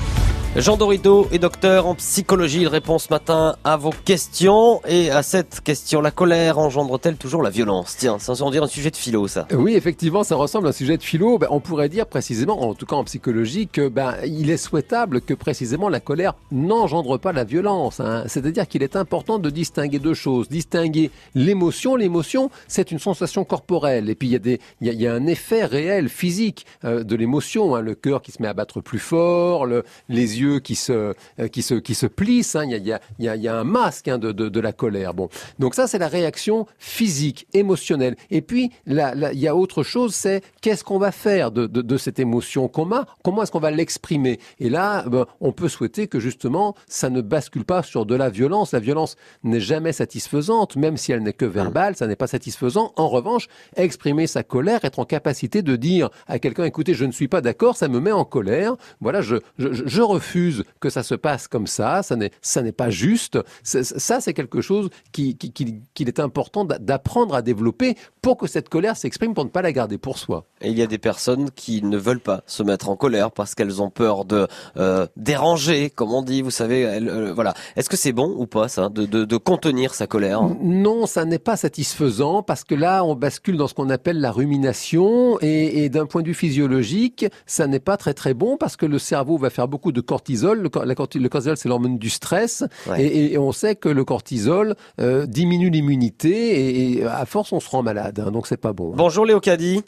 Jean 0.55 0.77
Dorito 0.77 1.27
est 1.31 1.39
docteur 1.39 1.87
en 1.87 1.95
psychologie. 1.95 2.61
Il 2.61 2.67
répond 2.67 2.99
ce 2.99 3.07
matin 3.09 3.55
à 3.63 3.75
vos 3.75 3.89
questions. 4.05 4.81
Et 4.87 5.09
à 5.09 5.23
cette 5.23 5.61
question, 5.61 5.99
la 5.99 6.11
colère 6.11 6.59
engendre-t-elle 6.59 7.15
toujours 7.17 7.41
la 7.41 7.49
violence? 7.49 7.95
Tiens, 7.97 8.19
ça 8.19 8.33
on 8.39 8.51
dirait 8.51 8.63
un 8.63 8.67
sujet 8.67 8.91
de 8.91 8.95
philo, 8.95 9.27
ça. 9.27 9.47
Oui, 9.51 9.73
effectivement, 9.73 10.23
ça 10.23 10.35
ressemble 10.35 10.67
à 10.67 10.69
un 10.69 10.73
sujet 10.73 10.95
de 10.97 11.01
philo. 11.01 11.39
Ben, 11.39 11.47
on 11.49 11.59
pourrait 11.59 11.89
dire 11.89 12.05
précisément, 12.05 12.61
en 12.61 12.75
tout 12.75 12.85
cas 12.85 12.95
en 12.95 13.03
psychologie, 13.03 13.67
que 13.67 13.87
ben, 13.87 14.13
il 14.27 14.51
est 14.51 14.57
souhaitable 14.57 15.21
que 15.21 15.33
précisément 15.33 15.89
la 15.89 15.99
colère 15.99 16.35
n'engendre 16.51 17.17
pas 17.17 17.33
la 17.33 17.45
violence. 17.45 17.99
hein. 17.99 18.23
C'est-à-dire 18.27 18.67
qu'il 18.67 18.83
est 18.83 18.95
important 18.95 19.39
de 19.39 19.49
distinguer 19.49 19.97
deux 19.97 20.13
choses. 20.13 20.49
Distinguer 20.49 21.09
l'émotion. 21.33 21.95
L'émotion, 21.95 22.51
c'est 22.67 22.91
une 22.91 22.99
sensation 22.99 23.43
corporelle. 23.43 24.07
Et 24.07 24.13
puis 24.13 24.27
il 24.27 24.31
y 24.33 24.35
a 24.35 24.39
des, 24.39 24.59
y 24.81 24.89
a, 24.91 24.93
y 24.93 25.07
a 25.07 25.13
un 25.15 25.25
effet 25.25 25.65
réel, 25.65 26.09
physique 26.09 26.67
euh, 26.85 27.03
de 27.03 27.15
l'émotion. 27.15 27.75
hein. 27.75 27.81
Le 27.81 27.95
cœur 27.95 28.21
qui 28.21 28.31
se 28.31 28.39
met 28.39 28.47
à 28.47 28.53
battre 28.53 28.81
plus 28.81 28.99
fort, 28.99 29.65
le, 29.65 29.83
les 30.09 30.41
yeux 30.41 30.42
qui 30.59 30.75
se, 30.75 31.13
euh, 31.39 31.47
qui 31.51 31.61
se, 31.61 31.75
qui 31.75 31.95
se 31.95 32.05
plissent. 32.05 32.55
hein. 32.55 32.65
Il 32.65 32.71
y, 32.71 32.91
a, 32.91 32.99
il 33.19 33.25
y, 33.25 33.29
a, 33.29 33.35
il 33.35 33.41
y, 33.41 33.47
a, 33.47 33.55
un 33.57 33.63
masque 33.63 34.07
hein, 34.07 34.17
de, 34.17 34.31
de, 34.31 34.59
la 34.59 34.71
colère. 34.73 35.13
Bon, 35.13 35.29
donc 35.59 35.75
ça 35.75 35.87
c'est 35.87 35.99
la 35.99 36.07
réaction 36.07 36.65
physique, 36.77 37.47
émotionnelle. 37.53 38.15
Et 38.31 38.41
puis 38.41 38.71
là, 38.85 39.13
il 39.33 39.39
y 39.39 39.47
a 39.47 39.55
autre 39.55 39.83
chose, 39.83 40.13
c'est 40.15 40.41
qu'est-ce 40.61 40.83
qu'on 40.83 40.99
va 40.99 41.11
faire 41.11 41.51
de, 41.51 41.67
de, 41.67 41.97
cette 41.97 42.19
émotion 42.19 42.65
a? 42.91 43.05
Comment 43.23 43.43
est-ce 43.43 43.51
qu'on 43.51 43.59
va 43.59 43.71
l'exprimer? 43.71 44.39
Et 44.59 44.69
là, 44.69 45.03
ben, 45.07 45.25
on 45.41 45.51
peut 45.51 45.69
souhaiter 45.69 46.07
que 46.07 46.19
justement 46.19 46.75
ça 46.87 47.09
ne 47.09 47.21
bascule 47.21 47.65
pas 47.65 47.83
sur 47.83 48.05
de 48.05 48.15
la 48.15 48.29
violence. 48.29 48.71
La 48.73 48.79
violence 48.79 49.15
n'est 49.43 49.59
jamais 49.59 49.93
satisfaisante, 49.93 50.75
même 50.75 50.97
si 50.97 51.11
elle 51.11 51.23
n'est 51.23 51.33
que 51.33 51.45
verbale, 51.45 51.95
ça 51.95 52.07
n'est 52.07 52.15
pas 52.15 52.27
satisfaisant. 52.27 52.93
En 52.95 53.07
revanche, 53.09 53.47
exprimer 53.75 54.27
sa 54.27 54.43
colère, 54.43 54.83
être 54.83 54.99
en 54.99 55.05
capacité 55.05 55.61
de 55.61 55.75
dire 55.75 56.09
à 56.27 56.39
quelqu'un, 56.39 56.65
écoutez, 56.65 56.93
je 56.93 57.05
ne 57.05 57.11
suis 57.11 57.27
pas 57.27 57.41
d'accord, 57.41 57.77
ça 57.77 57.87
me 57.87 57.99
met 57.99 58.11
en 58.11 58.25
colère. 58.25 58.75
Voilà, 59.01 59.21
je, 59.21 59.37
je 59.57 60.01
refuse 60.01 60.32
que 60.79 60.89
ça 60.89 61.03
se 61.03 61.15
passe 61.15 61.47
comme 61.47 61.67
ça. 61.67 62.03
Ça 62.03 62.15
n'est, 62.15 62.31
ça 62.41 62.61
n'est 62.61 62.71
pas 62.71 62.89
juste. 62.89 63.39
Ça, 63.63 64.19
c'est 64.21 64.33
quelque 64.33 64.61
chose 64.61 64.89
qui, 65.11 65.35
qui, 65.37 65.51
qui- 65.51 65.81
qu'il 65.93 66.07
est 66.07 66.19
important 66.19 66.65
d'a- 66.65 66.79
d'apprendre 66.79 67.35
à 67.35 67.41
développer 67.41 67.95
pour 68.21 68.37
que 68.37 68.47
cette 68.47 68.69
colère 68.69 68.97
s'exprime, 68.97 69.33
pour 69.33 69.45
ne 69.45 69.49
pas 69.49 69.61
la 69.61 69.71
garder 69.71 69.97
pour 69.97 70.17
soi. 70.17 70.45
Et 70.61 70.69
il 70.69 70.77
y 70.77 70.81
a 70.81 70.87
des 70.87 70.97
personnes 70.97 71.51
qui 71.51 71.81
ne 71.83 71.97
veulent 71.97 72.19
pas 72.19 72.41
se 72.47 72.63
mettre 72.63 72.89
en 72.89 72.95
colère 72.95 73.31
parce 73.31 73.55
qu'elles 73.55 73.81
ont 73.81 73.89
peur 73.89 74.25
de 74.25 74.47
euh, 74.77 75.07
déranger, 75.17 75.89
comme 75.89 76.11
on 76.13 76.21
dit, 76.21 76.41
vous 76.41 76.51
savez. 76.51 76.81
elles, 76.81 77.09
euh, 77.09 77.33
voilà. 77.33 77.53
Est-ce 77.75 77.89
que 77.89 77.97
c'est 77.97 78.13
bon 78.13 78.33
ou 78.37 78.45
pas 78.47 78.67
ça, 78.67 78.89
de, 78.89 79.05
de, 79.05 79.25
de 79.25 79.37
contenir 79.37 79.93
sa 79.93 80.07
colère? 80.07 80.41
Non, 80.61 81.05
ça 81.05 81.25
n'est 81.25 81.39
pas 81.39 81.57
satisfaisant 81.57 82.43
parce 82.43 82.63
que 82.63 82.75
là, 82.75 83.03
on 83.03 83.15
bascule 83.15 83.57
dans 83.57 83.67
ce 83.67 83.73
qu'on 83.73 83.89
appelle 83.89 84.19
la 84.19 84.31
rumination 84.31 85.37
et, 85.41 85.83
et 85.83 85.89
d'un 85.89 86.05
point 86.05 86.21
de 86.21 86.27
vue 86.27 86.33
physiologique, 86.33 87.25
ça 87.45 87.67
n'est 87.67 87.79
pas 87.79 87.97
très 87.97 88.13
très 88.13 88.33
bon 88.33 88.57
parce 88.57 88.75
que 88.77 88.85
le 88.85 88.99
cerveau 88.99 89.37
va 89.37 89.49
faire 89.49 89.67
beaucoup 89.67 89.91
de 89.91 90.01
cortisol. 90.01 90.22
Le, 90.29 90.67
cor- 90.69 90.85
la 90.85 90.95
corti- 90.95 91.19
le 91.19 91.29
cortisol, 91.29 91.57
c'est 91.57 91.69
l'hormone 91.69 91.97
du 91.97 92.09
stress 92.09 92.63
Ouais. 92.89 93.03
et, 93.03 93.33
et 93.33 93.37
on 93.37 93.51
sait 93.51 93.75
que 93.75 93.89
le 93.89 94.03
cortisol 94.03 94.75
euh, 94.99 95.25
diminue 95.25 95.69
l'immunité 95.69 96.29
et, 96.29 96.99
et 96.99 97.05
à 97.05 97.25
force, 97.25 97.51
on 97.53 97.59
se 97.59 97.69
rend 97.69 97.83
malade. 97.83 98.23
hein, 98.25 98.31
donc 98.31 98.47
c'est 98.47 98.57
pas 98.59 98.73
bon. 98.73 98.93
Bonjour 98.95 99.25
Léo 99.25 99.39
Caddy. 99.39 99.83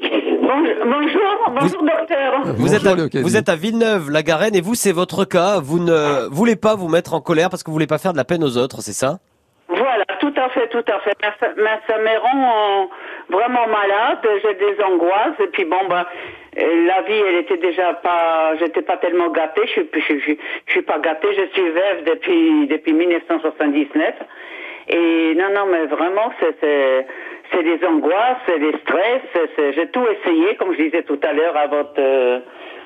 Bonjour, 0.00 0.74
bonjour, 0.84 1.60
bonjour 1.60 1.82
docteur. 1.82 2.54
Vous 2.56 2.74
êtes, 2.74 2.86
à, 2.86 3.20
vous 3.22 3.36
êtes 3.36 3.48
à 3.48 3.56
Villeneuve-la-Garenne 3.56 4.54
et 4.54 4.60
vous, 4.60 4.74
c'est 4.74 4.92
votre 4.92 5.24
cas. 5.24 5.58
Vous 5.60 5.78
ne 5.78 6.28
voulez 6.30 6.56
pas 6.56 6.74
vous 6.74 6.88
mettre 6.88 7.14
en 7.14 7.20
colère 7.20 7.50
parce 7.50 7.62
que 7.62 7.70
vous 7.70 7.74
voulez 7.74 7.86
pas 7.86 7.98
faire 7.98 8.12
de 8.12 8.18
la 8.18 8.24
peine 8.24 8.44
aux 8.44 8.56
autres, 8.56 8.82
c'est 8.82 8.92
ça? 8.92 9.18
Tout 10.32 10.40
à 10.40 10.48
fait, 10.50 10.68
tout 10.68 10.84
à 10.88 10.98
fait. 11.00 11.12
Mais 11.22 11.28
ça, 11.40 11.48
mais 11.56 11.78
ça 11.86 11.98
me 11.98 12.18
rend 12.18 12.82
euh, 12.82 12.84
vraiment 13.28 13.66
malade. 13.66 14.18
J'ai 14.42 14.54
des 14.54 14.82
angoisses 14.82 15.38
et 15.40 15.48
puis 15.48 15.64
bon 15.64 15.84
bah 15.88 16.06
euh, 16.58 16.86
la 16.86 17.02
vie, 17.02 17.20
elle 17.28 17.36
était 17.36 17.56
déjà 17.56 17.94
pas, 17.94 18.54
j'étais 18.58 18.82
pas 18.82 18.96
tellement 18.98 19.28
gâtée. 19.30 19.62
Je 19.66 19.70
suis, 19.72 19.88
je, 19.94 20.00
suis- 20.00 20.18
je, 20.20 20.24
suis- 20.24 20.38
je 20.66 20.72
suis 20.72 20.82
pas 20.82 20.98
gâtée. 20.98 21.28
Je 21.34 21.46
suis 21.52 21.68
veuve 21.70 22.04
depuis 22.06 22.66
depuis 22.68 22.92
1979. 22.92 24.14
Et 24.88 25.34
non, 25.36 25.48
non, 25.54 25.66
mais 25.70 25.86
vraiment, 25.86 26.30
c'est 26.40 26.56
c'est 27.52 27.62
des 27.62 27.84
angoisses, 27.86 28.38
c'est 28.46 28.58
des 28.58 28.72
stress. 28.82 29.22
J'ai 29.74 29.88
tout 29.90 30.04
essayé, 30.08 30.56
comme 30.56 30.72
je 30.74 30.82
disais 30.84 31.02
tout 31.02 31.18
à 31.22 31.32
l'heure 31.32 31.56
à 31.56 31.66
votre 31.66 31.94
euh, 31.98 32.40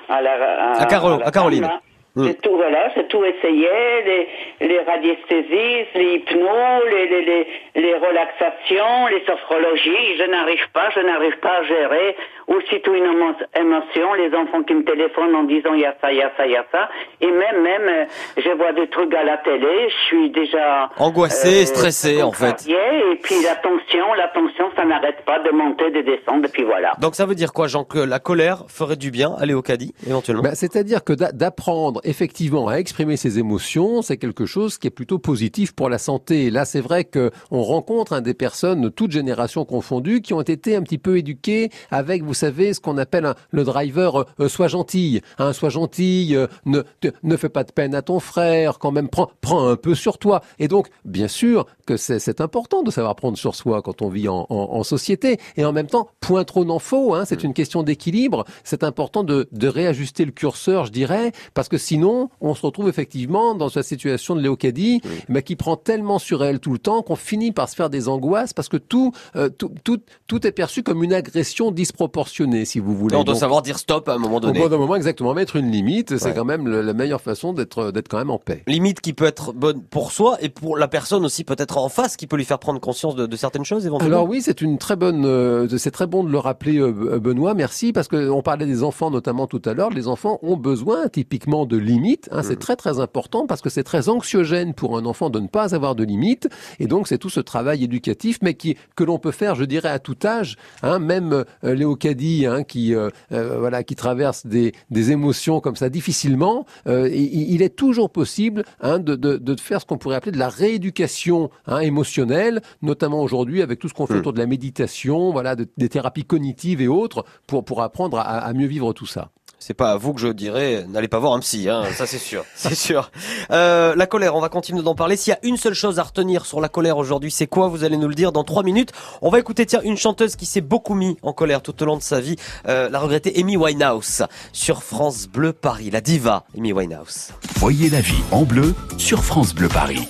à 0.09 0.20
la 0.22 0.33
À 0.81 0.87
Caro- 0.87 1.18
la 1.18 1.27
à 1.27 1.31
Caroline. 1.31 1.62
là. 1.62 1.81
Mm. 2.19 2.25
J'ai 2.27 2.35
tout, 2.35 2.57
voilà, 2.57 2.91
j'ai 2.95 3.07
tout 3.07 3.25
essayé, 3.25 3.69
les, 4.05 4.29
les 4.67 4.81
radiesthésies, 4.81 5.87
les 5.95 6.15
hypnos, 6.17 6.83
les, 6.91 7.07
les, 7.09 7.23
les, 7.25 7.47
les 7.77 7.95
relaxations, 7.95 9.07
les 9.11 9.25
sophrologies. 9.25 10.17
Je 10.19 10.25
n'arrive 10.31 10.67
pas, 10.73 10.91
je 10.95 11.01
n'arrive 11.01 11.39
pas 11.41 11.59
à 11.59 11.63
gérer. 11.63 12.17
Aussitôt 12.49 12.95
une 12.95 13.05
émo- 13.05 13.37
émotion, 13.61 14.15
les 14.15 14.35
enfants 14.35 14.63
qui 14.63 14.75
me 14.75 14.83
téléphonent 14.83 15.35
en 15.35 15.45
disant 15.45 15.75
il 15.75 15.81
y 15.81 15.85
a 15.85 15.95
ça, 16.01 16.11
il 16.11 16.19
y 16.19 16.23
a 16.23 16.33
ça, 16.37 16.47
il 16.47 16.53
y 16.53 16.57
a 16.57 16.65
ça. 16.73 16.89
Et 17.21 17.27
même, 17.31 17.63
même, 17.63 17.89
euh, 17.89 18.05
je 18.39 18.51
vois 18.57 18.73
des 18.73 18.89
trucs 18.89 19.15
à 19.15 19.23
la 19.23 19.37
télé, 19.39 19.89
je 19.91 20.07
suis 20.07 20.31
déjà... 20.31 20.89
Angoissé, 20.99 21.67
stressé, 21.67 22.23
en 22.23 22.33
fait. 22.33 22.67
Et 22.69 23.17
puis 23.23 23.43
la 23.45 23.55
tension, 23.57 24.15
la 24.15 24.29
tension, 24.29 24.71
ça 24.77 24.85
n'arrête 24.87 25.25
pas 25.27 25.39
de 25.41 25.51
monter, 25.51 25.91
de 25.91 26.01
descendre, 26.01 26.47
et 26.47 26.49
puis 26.49 26.65
voilà. 26.65 26.93
Donc 27.01 27.15
ça 27.15 27.27
veut 27.27 27.35
dire 27.35 27.53
quoi, 27.53 27.69
Jean, 27.69 27.85
que 27.85 27.99
la 27.99 28.19
colère 28.19 28.65
ferait 28.69 28.97
du 28.97 29.11
bien 29.11 29.31
à 29.39 29.45
Léo 29.45 29.61
Caddy, 29.61 29.93
éventuellement? 30.07 30.43
Ben, 30.43 30.55
C'est-à-dire 30.55 31.05
que 31.05 31.13
d'a- 31.13 31.33
d'apprendre 31.33 32.01
effectivement 32.09 32.68
à 32.68 32.75
exprimer 32.77 33.16
ses 33.16 33.38
émotions, 33.38 34.03
c'est 34.03 34.16
quelque 34.16 34.47
chose 34.47 34.79
qui 34.79 34.87
est 34.87 34.90
plutôt 34.90 35.18
positif 35.18 35.73
pour 35.73 35.88
la 35.88 35.99
santé. 35.99 36.47
Et 36.47 36.51
là, 36.51 36.64
c'est 36.64 36.81
vrai 36.81 37.05
que 37.05 37.31
on 37.51 37.62
rencontre 37.62 38.12
hein, 38.14 38.21
des 38.21 38.35
personnes 38.35 38.81
de 38.83 38.88
toutes 38.88 39.12
générations 39.12 39.64
confondues 39.64 40.21
qui 40.23 40.33
ont 40.35 40.40
été 40.40 40.75
un 40.77 40.83
petit 40.83 40.99
peu 40.99 41.18
éduquées 41.18 41.71
avec, 41.90 42.23
vous 42.23 42.35
savez, 42.35 42.73
ce 42.75 42.81
qu'on 42.81 42.99
appelle 42.99 43.35
le 43.51 43.64
driver 43.64 44.25
euh, 44.40 44.49
sois 44.49 44.68
gentil, 44.68 45.21
hein, 45.38 45.53
sois 45.53 45.68
gentil, 45.68 46.35
euh, 46.35 46.47
ne 46.64 46.81
te- 47.01 47.09
ne 47.23 47.37
fais 47.37 47.49
pas 47.49 47.64
de 47.64 47.73
peine 47.73 47.94
à 47.94 48.03
ton 48.03 48.21
frère, 48.21 48.79
quand 48.79 48.90
même 48.92 49.09
prends 49.09 49.31
prends 49.40 49.68
un 49.68 49.77
peu 49.77 49.94
sur 49.94 50.18
toi. 50.18 50.40
Et 50.59 50.68
donc, 50.68 50.88
bien 51.05 51.29
sûr 51.29 51.66
que 51.87 51.97
c'est 51.97 52.40
important 52.40 52.83
de 52.83 52.90
savoir 52.90 53.16
prendre 53.16 53.37
sur 53.38 53.55
soi 53.55 53.83
quand 53.83 54.03
on 54.03 54.09
vit 54.09 54.29
en, 54.29 54.47
en- 54.49 54.68
en 54.73 54.83
société. 54.83 55.38
Et 55.57 55.64
en 55.64 55.73
même 55.73 55.87
temps, 55.87 56.09
point 56.21 56.44
trop 56.44 56.64
n'en 56.64 56.79
faut. 56.79 57.14
Hein, 57.14 57.25
c'est 57.27 57.42
une 57.44 57.55
question 57.55 57.83
d'équilibre. 57.83 58.44
C'est 58.64 58.85
important 58.85 59.25
de, 59.25 59.49
de 59.53 59.68
réajuster 59.68 60.25
le 60.25 60.33
curseur, 60.33 60.85
je 60.87 60.92
dirais, 60.92 61.33
parce 61.55 61.68
que 61.68 61.79
sinon 61.79 61.98
sinon, 61.99 62.31
on 62.41 62.55
se 62.55 62.63
retrouve 62.65 62.89
effectivement 62.89 63.55
dans 63.57 63.69
cette 63.69 63.85
situation 63.85 64.37
de 64.37 64.41
Léocadie, 64.41 65.01
mais 65.29 65.43
qui 65.43 65.57
prend 65.57 65.77
tellement 65.77 66.21
sur 66.21 66.45
elle 66.45 66.61
tout 66.61 66.73
le 66.73 66.79
temps 66.79 67.03
qu'on 67.03 67.17
finit 67.17 67.51
par 67.51 67.69
se 67.69 67.75
faire 67.75 67.91
des 67.91 68.09
angoisses 68.09 68.53
parce 68.53 68.69
que 68.69 68.77
tout, 68.77 69.13
euh, 69.35 69.49
tout, 69.49 69.73
tout, 69.83 69.99
tout 70.29 70.47
est 70.47 70.53
perçu 70.53 70.85
comme 70.85 71.03
une 71.03 71.13
agression 71.13 71.73
disproportionnée, 71.73 72.65
si 72.65 72.79
vous 72.79 72.95
voulez. 72.95 73.17
on 73.17 73.25
doit 73.25 73.35
Donc, 73.35 73.41
savoir 73.41 73.63
dire 73.63 73.79
stop 73.81 74.09
à 74.09 74.15
un 74.15 74.19
moment 74.19 74.37
au 74.37 74.41
donné. 74.41 74.61
bout 74.61 74.69
d'un 74.69 74.79
moment, 74.79 74.95
exactement, 74.95 75.35
mettre 75.35 75.57
une 75.57 75.71
limite, 75.73 76.19
c'est 76.19 76.35
quand 76.35 76.45
même 76.45 76.69
la 76.69 76.93
meilleure 76.93 77.21
façon 77.21 77.53
d'être, 77.53 77.91
d'être 77.91 78.07
quand 78.09 78.19
même 78.19 78.31
en 78.31 78.39
paix. 78.39 78.63
Limite 78.69 79.01
qui 79.01 79.13
peut 79.13 79.25
être 79.27 79.53
bonne 79.53 79.83
pour 79.83 80.13
soi 80.13 80.37
et 80.41 80.51
pour 80.51 80.77
la 80.77 80.87
personne 80.87 81.25
aussi 81.25 81.43
peut-être 81.43 81.79
en 81.79 81.89
face 81.89 82.17
qui 82.17 82.27
peut 82.29 82.37
lui 82.37 82.45
faire 82.45 82.61
prendre 82.61 82.81
conscience 82.81 83.17
de, 83.17 83.27
de 83.27 83.37
certaines 83.37 83.65
choses 83.65 83.87
éventuellement. 83.87 84.19
Alors 84.19 84.29
oui, 84.29 84.41
c'est 84.43 84.61
une 84.61 84.79
très 84.79 84.95
bonne, 84.97 85.25
euh, 85.25 85.67
c'est 85.79 85.91
très 85.91 86.07
bon 86.07 86.23
de 86.23 86.31
le 86.31 86.39
rappeler, 86.39 86.79
euh, 86.79 87.19
Benoît. 87.19 87.55
Merci 87.55 87.93
parce 87.93 88.07
que 88.07 88.29
on 88.31 88.43
parlait 88.43 88.67
des 88.67 88.85
enfants 88.85 89.11
notamment 89.11 89.47
tout 89.49 89.63
à 89.65 89.75
l'heure. 89.75 89.91
Les 89.91 90.07
enfants 90.07 90.39
ont 90.43 90.57
besoin 90.57 91.09
typiquement 91.09 91.67
de 91.67 91.77
limites. 91.79 92.29
hein. 92.33 92.43
C'est 92.43 92.59
très 92.59 92.77
très 92.77 93.01
important 93.01 93.47
parce 93.47 93.61
que 93.61 93.71
c'est 93.71 93.83
très 93.85 94.09
anxiogène 94.09 94.75
pour 94.75 94.97
un 94.99 95.05
enfant 95.07 95.31
de 95.31 95.41
ne 95.41 95.47
pas 95.49 95.75
avoir 95.75 95.95
de 95.95 96.05
limites. 96.05 96.49
Et 96.79 96.87
donc 96.87 97.09
c'est 97.09 97.19
tout 97.19 97.31
ce 97.31 97.41
travail 97.41 97.85
éducatif, 97.85 98.38
mais 98.43 98.55
qui 98.55 98.77
que 98.97 99.05
l'on 99.05 99.19
peut 99.19 99.31
faire, 99.33 99.55
je 99.55 99.64
dirais, 99.64 99.88
à 99.88 99.99
tout 99.99 100.17
âge. 100.25 100.57
Hein, 100.83 100.99
même 100.99 101.45
euh, 101.64 101.75
Léo 101.75 101.97
Caddy, 101.97 102.47
hein, 102.47 102.62
qui 102.64 102.95
euh, 102.95 103.11
euh, 103.33 103.59
voilà, 103.59 103.83
qui 103.85 103.95
traverse 103.97 104.47
des, 104.47 104.73
des 104.91 105.11
émotions 105.12 105.61
comme 105.61 105.77
ça 105.77 105.88
difficilement, 105.88 106.64
il, 106.87 107.53
il 107.53 107.62
est 107.62 107.75
toujours 107.77 108.11
possible 108.11 108.64
hein, 108.81 108.99
de, 108.99 109.14
de, 109.17 109.37
de 109.37 109.61
faire 109.61 109.81
ce 109.81 109.87
qu'on 109.87 109.99
pourrait 109.99 110.17
appeler 110.17 110.33
de 110.33 110.38
la 110.38 110.49
rééducation 110.49 111.51
émotionnelle, 111.81 112.61
notamment 112.83 113.23
aujourd'hui 113.23 113.62
avec 113.62 113.79
tout 113.79 113.88
ce 113.88 113.95
qu'on 113.95 114.07
fait 114.07 114.14
autour 114.19 114.33
de 114.33 114.38
la 114.38 114.47
méditation, 114.47 115.33
voilà, 115.33 115.57
de- 115.57 115.67
des 115.77 115.88
thérapies 115.88 116.25
cognitives 116.25 116.81
et 116.81 116.88
autres, 116.88 117.25
pour 117.47 117.64
pour 117.64 117.83
apprendre 117.83 118.19
à, 118.19 118.23
à 118.23 118.53
mieux 118.53 118.67
vivre 118.67 118.93
tout 118.93 119.07
ça. 119.07 119.31
C'est 119.59 119.75
pas 119.75 119.90
à 119.90 119.97
vous 119.97 120.14
que 120.14 120.21
je 120.21 120.29
dirais, 120.29 120.85
n'allez 120.88 121.09
pas 121.09 121.18
voir 121.18 121.33
un 121.33 121.40
psy, 121.40 121.68
hein, 121.68 121.85
ça 121.94 122.07
c'est 122.07 122.18
sûr, 122.18 122.44
c'est 122.55 122.75
sûr. 122.77 123.11
Euh, 123.51 123.94
la 123.97 124.07
colère, 124.07 124.37
on 124.37 124.40
va 124.40 124.49
continuer 124.49 124.83
d'en 124.83 124.94
parler. 124.94 125.16
S'il 125.16 125.33
y 125.33 125.35
a 125.35 125.38
une 125.42 125.57
seule 125.57 125.75
chose 125.75 125.99
à 125.99 126.05
retenir 126.05 126.47
sur 126.47 126.61
la 126.61 126.68
colère 126.68 126.97
aujourd'hui, 126.97 127.31
c'est 127.31 127.47
quoi? 127.49 127.68
Vous 127.68 127.85
allez 127.85 127.97
nous 127.97 128.09
le 128.09 128.14
dire 128.14 128.31
dans 128.33 128.44
trois 128.44 128.62
minutes. 128.62 128.92
On 129.21 129.31
va 129.31 129.38
écouter 129.38 129.66
tiens 129.66 129.81
une 129.83 129.97
chanteuse 129.97 130.37
qui 130.37 130.47
s'est 130.47 130.61
beaucoup 130.61 130.94
mis 130.94 131.16
en 131.23 131.33
colère 131.33 131.61
tout 131.61 131.83
au 131.83 131.87
long 131.87 131.97
de 131.97 132.03
sa 132.03 132.21
vie, 132.21 132.37
euh, 132.68 132.88
la 132.88 133.01
regrettée 133.01 133.38
Amy 133.38 133.57
Winehouse 133.57 134.23
sur 134.53 134.83
France 134.83 135.27
Bleu 135.27 135.53
Paris, 135.53 135.90
la 135.90 136.01
diva 136.01 136.44
Amy 136.57 136.73
Winehouse. 136.73 137.33
Voyez 137.57 137.90
la 137.90 138.01
vie 138.01 138.23
en 138.31 138.42
bleu 138.42 138.75
sur 138.97 139.25
France 139.25 139.55
Bleu 139.55 139.68
Paris. 139.68 140.09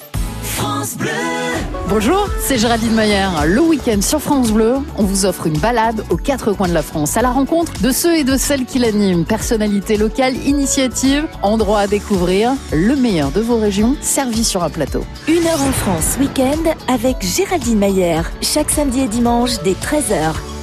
Bonjour, 1.89 2.29
c'est 2.41 2.59
Géraldine 2.59 2.95
Mayer. 2.95 3.29
Le 3.47 3.61
week-end 3.61 4.01
sur 4.01 4.21
France 4.21 4.53
Bleu, 4.53 4.77
on 4.97 5.03
vous 5.03 5.25
offre 5.25 5.47
une 5.47 5.59
balade 5.59 6.05
aux 6.11 6.17
quatre 6.17 6.53
coins 6.53 6.69
de 6.69 6.75
la 6.75 6.83
France 6.83 7.17
à 7.17 7.23
la 7.23 7.31
rencontre 7.31 7.73
de 7.81 7.91
ceux 7.91 8.17
et 8.17 8.25
de 8.25 8.37
celles 8.37 8.65
qui 8.65 8.79
l'animent. 8.79 9.25
Personnalités 9.25 9.97
locales, 9.97 10.37
initiatives, 10.37 11.27
endroits 11.43 11.81
à 11.81 11.87
découvrir, 11.87 12.53
le 12.73 12.95
meilleur 12.95 13.31
de 13.31 13.41
vos 13.41 13.59
régions 13.59 13.97
servi 14.01 14.45
sur 14.45 14.63
un 14.63 14.71
plateau. 14.71 15.05
Une 15.27 15.47
heure 15.47 15.63
en 15.63 15.73
France, 15.73 16.17
week-end, 16.21 16.75
avec 16.89 17.17
Géraldine 17.23 17.79
Mayer. 17.79 18.21
Chaque 18.43 18.71
samedi 18.71 19.01
et 19.01 19.09
dimanche, 19.09 19.63
dès 19.65 19.73
13h. 19.73 20.58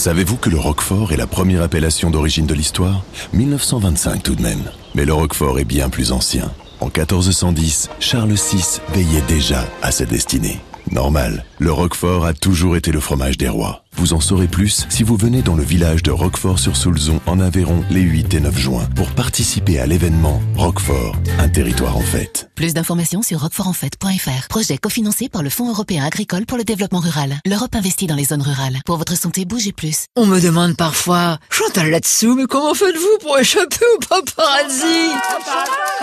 Savez-vous 0.00 0.38
que 0.38 0.48
le 0.48 0.58
Roquefort 0.58 1.12
est 1.12 1.18
la 1.18 1.26
première 1.26 1.60
appellation 1.60 2.10
d'origine 2.10 2.46
de 2.46 2.54
l'histoire? 2.54 3.04
1925 3.34 4.22
tout 4.22 4.34
de 4.34 4.40
même. 4.40 4.62
Mais 4.94 5.04
le 5.04 5.12
Roquefort 5.12 5.58
est 5.58 5.66
bien 5.66 5.90
plus 5.90 6.10
ancien. 6.10 6.50
En 6.80 6.86
1410, 6.86 7.90
Charles 8.00 8.32
VI 8.32 8.80
veillait 8.94 9.20
déjà 9.28 9.62
à 9.82 9.92
sa 9.92 10.06
destinée. 10.06 10.58
Normal, 10.90 11.44
le 11.58 11.70
Roquefort 11.70 12.24
a 12.24 12.32
toujours 12.32 12.78
été 12.78 12.92
le 12.92 13.00
fromage 13.00 13.36
des 13.36 13.50
rois. 13.50 13.84
Vous 14.00 14.14
en 14.14 14.20
saurez 14.20 14.48
plus 14.48 14.86
si 14.88 15.02
vous 15.02 15.14
venez 15.14 15.42
dans 15.42 15.56
le 15.56 15.62
village 15.62 16.02
de 16.02 16.10
Roquefort-sur-Soulzon 16.10 17.20
en 17.26 17.38
Aveyron 17.38 17.84
les 17.90 18.00
8 18.00 18.32
et 18.32 18.40
9 18.40 18.58
juin 18.58 18.88
pour 18.96 19.10
participer 19.10 19.78
à 19.78 19.84
l'événement 19.84 20.40
Roquefort, 20.56 21.16
un 21.38 21.50
territoire 21.50 21.98
en 21.98 22.00
fête. 22.00 22.48
Plus 22.54 22.72
d'informations 22.72 23.20
sur 23.20 23.42
roquefortenfait.fr. 23.42 24.48
Projet 24.48 24.78
cofinancé 24.78 25.28
par 25.28 25.42
le 25.42 25.50
Fonds 25.50 25.68
européen 25.68 26.02
agricole 26.02 26.46
pour 26.46 26.56
le 26.56 26.64
développement 26.64 27.00
rural. 27.00 27.40
L'Europe 27.44 27.74
investit 27.74 28.06
dans 28.06 28.14
les 28.14 28.24
zones 28.24 28.40
rurales. 28.40 28.78
Pour 28.86 28.96
votre 28.96 29.18
santé, 29.18 29.44
bougez 29.44 29.72
plus. 29.72 30.06
On 30.16 30.24
me 30.24 30.40
demande 30.40 30.78
parfois, 30.78 31.36
Chantal 31.50 31.90
là-dessous, 31.90 32.34
mais 32.36 32.46
comment 32.46 32.72
faites-vous 32.72 33.18
pour 33.20 33.38
échapper 33.38 33.84
au 33.96 33.98
paparazzi? 33.98 35.10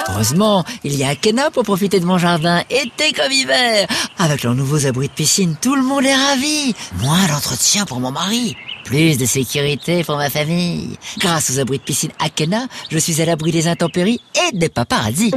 Heureusement, 0.10 0.64
il 0.84 0.96
y 0.96 1.04
a 1.04 1.10
Akena 1.10 1.50
pour 1.50 1.64
profiter 1.64 2.00
de 2.00 2.06
mon 2.06 2.20
jardin, 2.20 2.62
été 2.70 3.12
comme 3.12 3.32
hiver. 3.32 3.88
Avec 4.20 4.44
leurs 4.44 4.54
nouveaux 4.54 4.86
abris 4.86 5.08
de 5.08 5.14
piscine, 5.14 5.56
tout 5.60 5.76
le 5.76 5.82
monde 5.82 6.06
est 6.06 6.16
ravi. 6.16 6.76
Moins 7.02 7.26
d'entretien 7.28 7.87
pour 7.88 8.00
mon 8.00 8.12
mari. 8.12 8.56
Plus 8.84 9.18
de 9.18 9.26
sécurité 9.26 10.04
pour 10.04 10.18
ma 10.18 10.30
famille. 10.30 10.98
Grâce 11.18 11.50
aux 11.50 11.60
abris 11.60 11.80
de 11.80 11.84
piscine 11.84 12.12
Akena, 12.20 12.68
je 12.92 12.98
suis 12.98 13.22
à 13.22 13.26
l'abri 13.26 13.52
des 13.52 13.68
intempéries 13.68 14.22
et 14.36 14.56
des 14.56 14.70
paparazzi. 14.70 15.32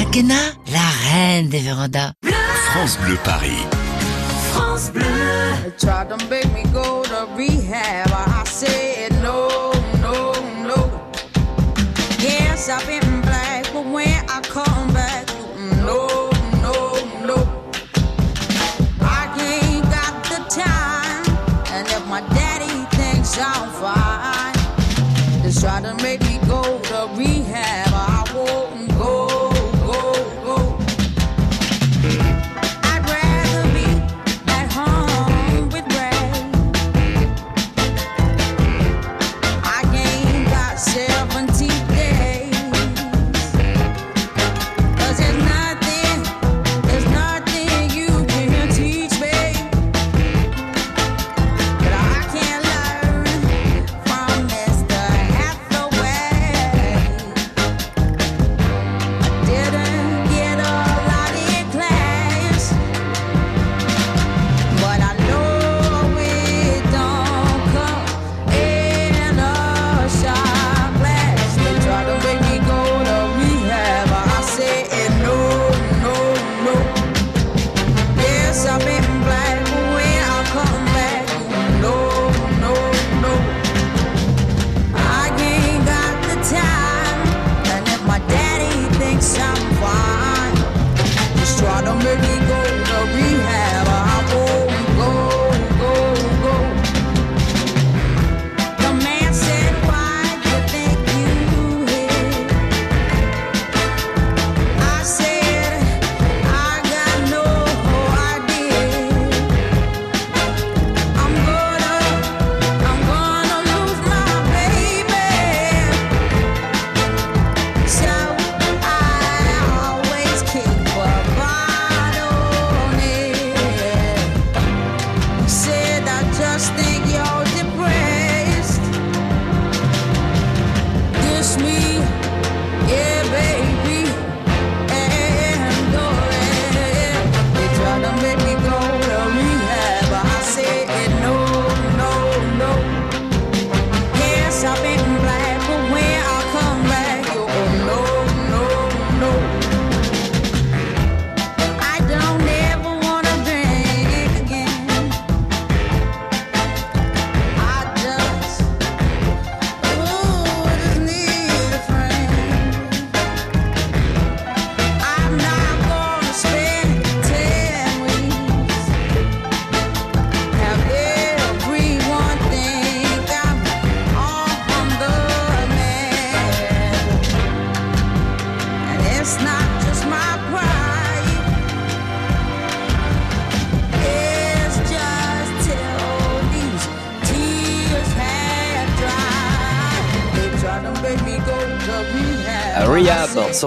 Akena, 0.00 0.40
la 0.72 1.12
reine 1.12 1.48
des 1.48 1.60
vérandas. 1.60 2.12
France 2.70 2.98
Bleu 3.04 3.18
Paris. 3.24 3.62
France 4.52 4.90
Bleu. 4.92 5.04
Tried 5.76 6.08
to 6.08 6.16
make 6.30 6.44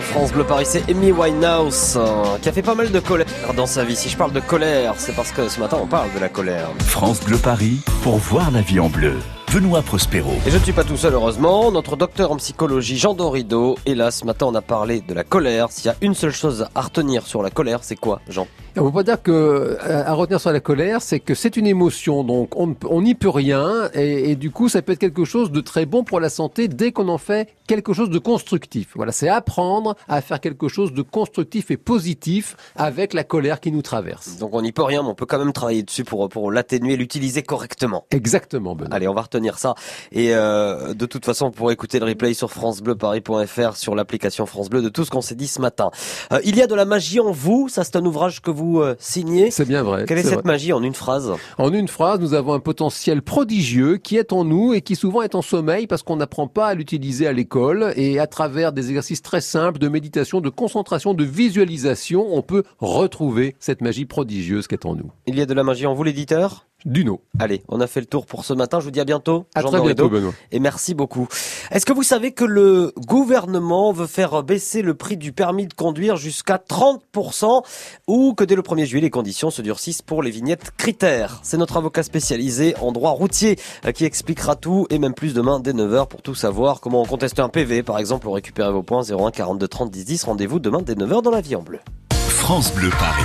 France 0.01 0.31
Bleu 0.31 0.43
Paris, 0.43 0.65
c'est 0.67 0.89
Amy 0.89 1.11
Winehouse 1.11 1.97
qui 2.41 2.49
a 2.49 2.51
fait 2.51 2.61
pas 2.61 2.75
mal 2.75 2.91
de 2.91 2.99
colère 2.99 3.25
dans 3.55 3.65
sa 3.65 3.83
vie. 3.83 3.95
Si 3.95 4.09
je 4.09 4.17
parle 4.17 4.31
de 4.31 4.39
colère, 4.39 4.93
c'est 4.97 5.15
parce 5.15 5.31
que 5.31 5.49
ce 5.49 5.59
matin 5.59 5.77
on 5.81 5.87
parle 5.87 6.13
de 6.13 6.19
la 6.19 6.29
colère. 6.29 6.69
France 6.79 7.19
Bleu 7.21 7.37
Paris 7.37 7.79
pour 8.03 8.17
voir 8.17 8.51
la 8.51 8.61
vie 8.61 8.79
en 8.79 8.89
bleu. 8.89 9.17
Benoît 9.53 9.81
Prospero. 9.81 10.31
Et 10.45 10.51
je 10.51 10.57
ne 10.57 10.61
suis 10.61 10.73
pas 10.73 10.83
tout 10.83 10.97
seul 10.97 11.13
heureusement, 11.13 11.71
notre 11.71 11.95
docteur 11.95 12.31
en 12.31 12.35
psychologie 12.35 12.97
Jean 12.97 13.13
Dorido 13.13 13.77
est 13.85 13.95
là. 13.95 14.11
Ce 14.11 14.25
matin 14.25 14.45
on 14.47 14.55
a 14.55 14.61
parlé 14.61 14.99
de 14.99 15.13
la 15.13 15.23
colère. 15.23 15.71
S'il 15.71 15.85
y 15.85 15.89
a 15.89 15.95
une 16.01 16.13
seule 16.13 16.33
chose 16.33 16.67
à 16.75 16.81
retenir 16.81 17.25
sur 17.25 17.41
la 17.41 17.49
colère, 17.49 17.79
c'est 17.81 17.95
quoi 17.95 18.19
Jean? 18.27 18.45
On 18.75 18.83
peut 18.91 18.91
pas 18.91 19.03
dire 19.03 19.23
que 19.23 19.31
euh, 19.31 20.03
à 20.05 20.13
retenir 20.13 20.39
sur 20.39 20.51
la 20.51 20.59
colère, 20.59 21.01
c'est 21.01 21.19
que 21.19 21.33
c'est 21.33 21.57
une 21.57 21.65
émotion, 21.65 22.23
donc 22.23 22.55
ne 22.55 22.73
on 22.87 23.01
n'y 23.01 23.15
peut 23.15 23.29
rien, 23.29 23.89
et, 23.95 24.31
et 24.31 24.35
du 24.35 24.51
coup 24.51 24.69
ça 24.69 24.83
peut 24.83 24.91
être 24.91 24.99
quelque 24.99 25.25
chose 25.25 25.51
de 25.51 25.61
très 25.61 25.85
bon 25.87 26.03
pour 26.03 26.19
la 26.19 26.29
santé 26.29 26.67
dès 26.67 26.91
qu'on 26.91 27.07
en 27.07 27.17
fait 27.17 27.49
quelque 27.65 27.93
chose 27.93 28.09
de 28.09 28.19
constructif. 28.19 28.89
Voilà, 28.95 29.11
c'est 29.11 29.29
apprendre 29.29 29.95
à 30.07 30.21
faire 30.21 30.39
quelque 30.39 30.67
chose 30.67 30.93
de 30.93 31.01
constructif 31.01 31.71
et 31.71 31.77
positif 31.77 32.55
avec 32.75 33.13
la 33.13 33.23
colère 33.23 33.59
qui 33.59 33.71
nous 33.71 33.81
traverse. 33.81 34.37
Donc 34.37 34.53
on 34.53 34.61
n'y 34.61 34.73
peut 34.73 34.83
rien, 34.83 35.01
mais 35.01 35.09
on 35.09 35.15
peut 35.15 35.25
quand 35.25 35.39
même 35.39 35.53
travailler 35.53 35.83
dessus 35.83 36.03
pour, 36.03 36.29
pour 36.29 36.51
l'atténuer, 36.51 36.97
l'utiliser 36.97 37.41
correctement. 37.41 38.05
Exactement, 38.11 38.75
Benoît. 38.75 38.93
Allez, 38.93 39.07
on 39.07 39.13
va 39.15 39.21
retenir 39.21 39.36
ça. 39.57 39.75
Et 40.11 40.33
euh, 40.33 40.93
de 40.93 41.05
toute 41.05 41.25
façon, 41.25 41.51
pour 41.51 41.71
écouter 41.71 41.99
le 41.99 42.05
replay 42.05 42.33
sur 42.33 42.51
francebleuparis.fr, 42.51 43.75
sur 43.75 43.95
l'application 43.95 44.45
France 44.45 44.69
Bleu, 44.69 44.81
de 44.81 44.89
tout 44.89 45.05
ce 45.05 45.11
qu'on 45.11 45.21
s'est 45.21 45.35
dit 45.35 45.47
ce 45.47 45.61
matin. 45.61 45.91
Euh, 46.31 46.39
il 46.43 46.55
y 46.55 46.61
a 46.61 46.67
de 46.67 46.75
la 46.75 46.85
magie 46.85 47.19
en 47.19 47.31
vous, 47.31 47.69
ça 47.69 47.83
c'est 47.83 47.95
un 47.95 48.05
ouvrage 48.05 48.41
que 48.41 48.51
vous 48.51 48.81
euh, 48.81 48.95
signez. 48.99 49.51
C'est 49.51 49.67
bien 49.67 49.83
vrai. 49.83 50.05
Quelle 50.05 50.17
est, 50.17 50.23
cette 50.23 50.33
vrai. 50.33 50.43
magie 50.43 50.73
en 50.73 50.83
une 50.83 50.93
phrase? 50.93 51.31
En 51.57 51.71
une 51.71 51.87
phrase, 51.87 52.19
nous 52.19 52.33
avons 52.33 52.53
un 52.53 52.59
potentiel 52.59 53.21
prodigieux 53.21 53.97
qui 53.97 54.17
est 54.17 54.33
en 54.33 54.43
nous 54.43 54.73
et 54.73 54.81
qui 54.81 54.95
souvent 54.95 55.21
est 55.21 55.35
en 55.35 55.41
sommeil 55.41 55.87
parce 55.87 56.03
qu'on 56.03 56.17
n'apprend 56.17 56.47
pas 56.47 56.67
à 56.67 56.73
l'utiliser 56.73 57.27
à 57.27 57.33
l'école 57.33 57.93
et 57.95 58.19
à 58.19 58.27
travers 58.27 58.73
des 58.73 58.89
exercices 58.89 59.21
très 59.21 59.41
simples 59.41 59.79
de 59.79 59.87
méditation, 59.87 60.41
de 60.41 60.49
concentration, 60.49 61.13
de 61.13 61.23
visualisation, 61.23 62.27
on 62.31 62.41
peut 62.41 62.63
retrouver 62.79 63.55
cette 63.59 63.81
magie 63.81 64.05
prodigieuse 64.05 64.67
qui 64.67 64.75
est 64.75 64.85
en 64.85 64.95
nous. 64.95 65.11
Il 65.25 65.37
y 65.37 65.41
a 65.41 65.45
de 65.45 65.53
la 65.53 65.63
magie 65.63 65.85
en 65.85 65.93
vous, 65.93 66.03
l'éditeur? 66.03 66.66
Duno. 66.85 67.21
Allez, 67.39 67.63
on 67.69 67.81
a 67.81 67.87
fait 67.87 67.99
le 67.99 68.05
tour 68.05 68.25
pour 68.25 68.45
ce 68.45 68.53
matin. 68.53 68.79
Je 68.79 68.85
vous 68.85 68.91
dis 68.91 68.99
à 68.99 69.05
bientôt. 69.05 69.45
À 69.55 69.61
Jean 69.61 69.69
très 69.69 69.77
Dorido. 69.77 70.09
bientôt, 70.09 70.09
Benoît. 70.09 70.33
Et 70.51 70.59
merci 70.59 70.93
beaucoup. 70.93 71.27
Est-ce 71.71 71.85
que 71.85 71.91
vous 71.93 72.03
savez 72.03 72.31
que 72.31 72.45
le 72.45 72.93
gouvernement 73.07 73.91
veut 73.91 74.05
faire 74.07 74.43
baisser 74.43 74.81
le 74.83 74.93
prix 74.93 75.17
du 75.17 75.31
permis 75.33 75.67
de 75.67 75.73
conduire 75.73 76.17
jusqu'à 76.17 76.57
30% 76.57 77.63
ou 78.07 78.33
que 78.35 78.43
dès 78.43 78.55
le 78.55 78.61
1er 78.61 78.85
juillet, 78.85 79.01
les 79.01 79.09
conditions 79.09 79.49
se 79.49 79.61
durcissent 79.61 80.01
pour 80.03 80.21
les 80.21 80.29
vignettes 80.31 80.71
critères? 80.77 81.39
C'est 81.43 81.57
notre 81.57 81.77
avocat 81.77 82.03
spécialisé 82.03 82.75
en 82.79 82.91
droit 82.91 83.11
routier 83.11 83.57
euh, 83.85 83.91
qui 83.91 84.05
expliquera 84.05 84.55
tout 84.55 84.85
et 84.89 84.99
même 84.99 85.13
plus 85.13 85.33
demain 85.33 85.59
dès 85.59 85.73
9h 85.73 86.07
pour 86.07 86.21
tout 86.21 86.35
savoir. 86.35 86.79
Comment 86.79 87.03
contester 87.05 87.41
un 87.41 87.49
PV, 87.49 87.83
par 87.83 87.97
exemple, 87.97 88.27
ou 88.27 88.31
récupérer 88.31 88.71
vos 88.71 88.83
points? 88.83 89.01
01 89.03 89.31
42 89.31 89.67
30 89.67 89.89
10 89.91 90.05
10. 90.05 90.23
Rendez-vous 90.25 90.59
demain 90.59 90.81
dès 90.83 90.93
9h 90.93 91.21
dans 91.23 91.31
la 91.31 91.41
vie 91.41 91.55
en 91.55 91.63
bleu. 91.63 91.79
France 92.11 92.71
Bleu 92.73 92.89
Paris. 92.91 93.23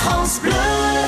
France 0.00 0.40
Bleu. 0.42 0.52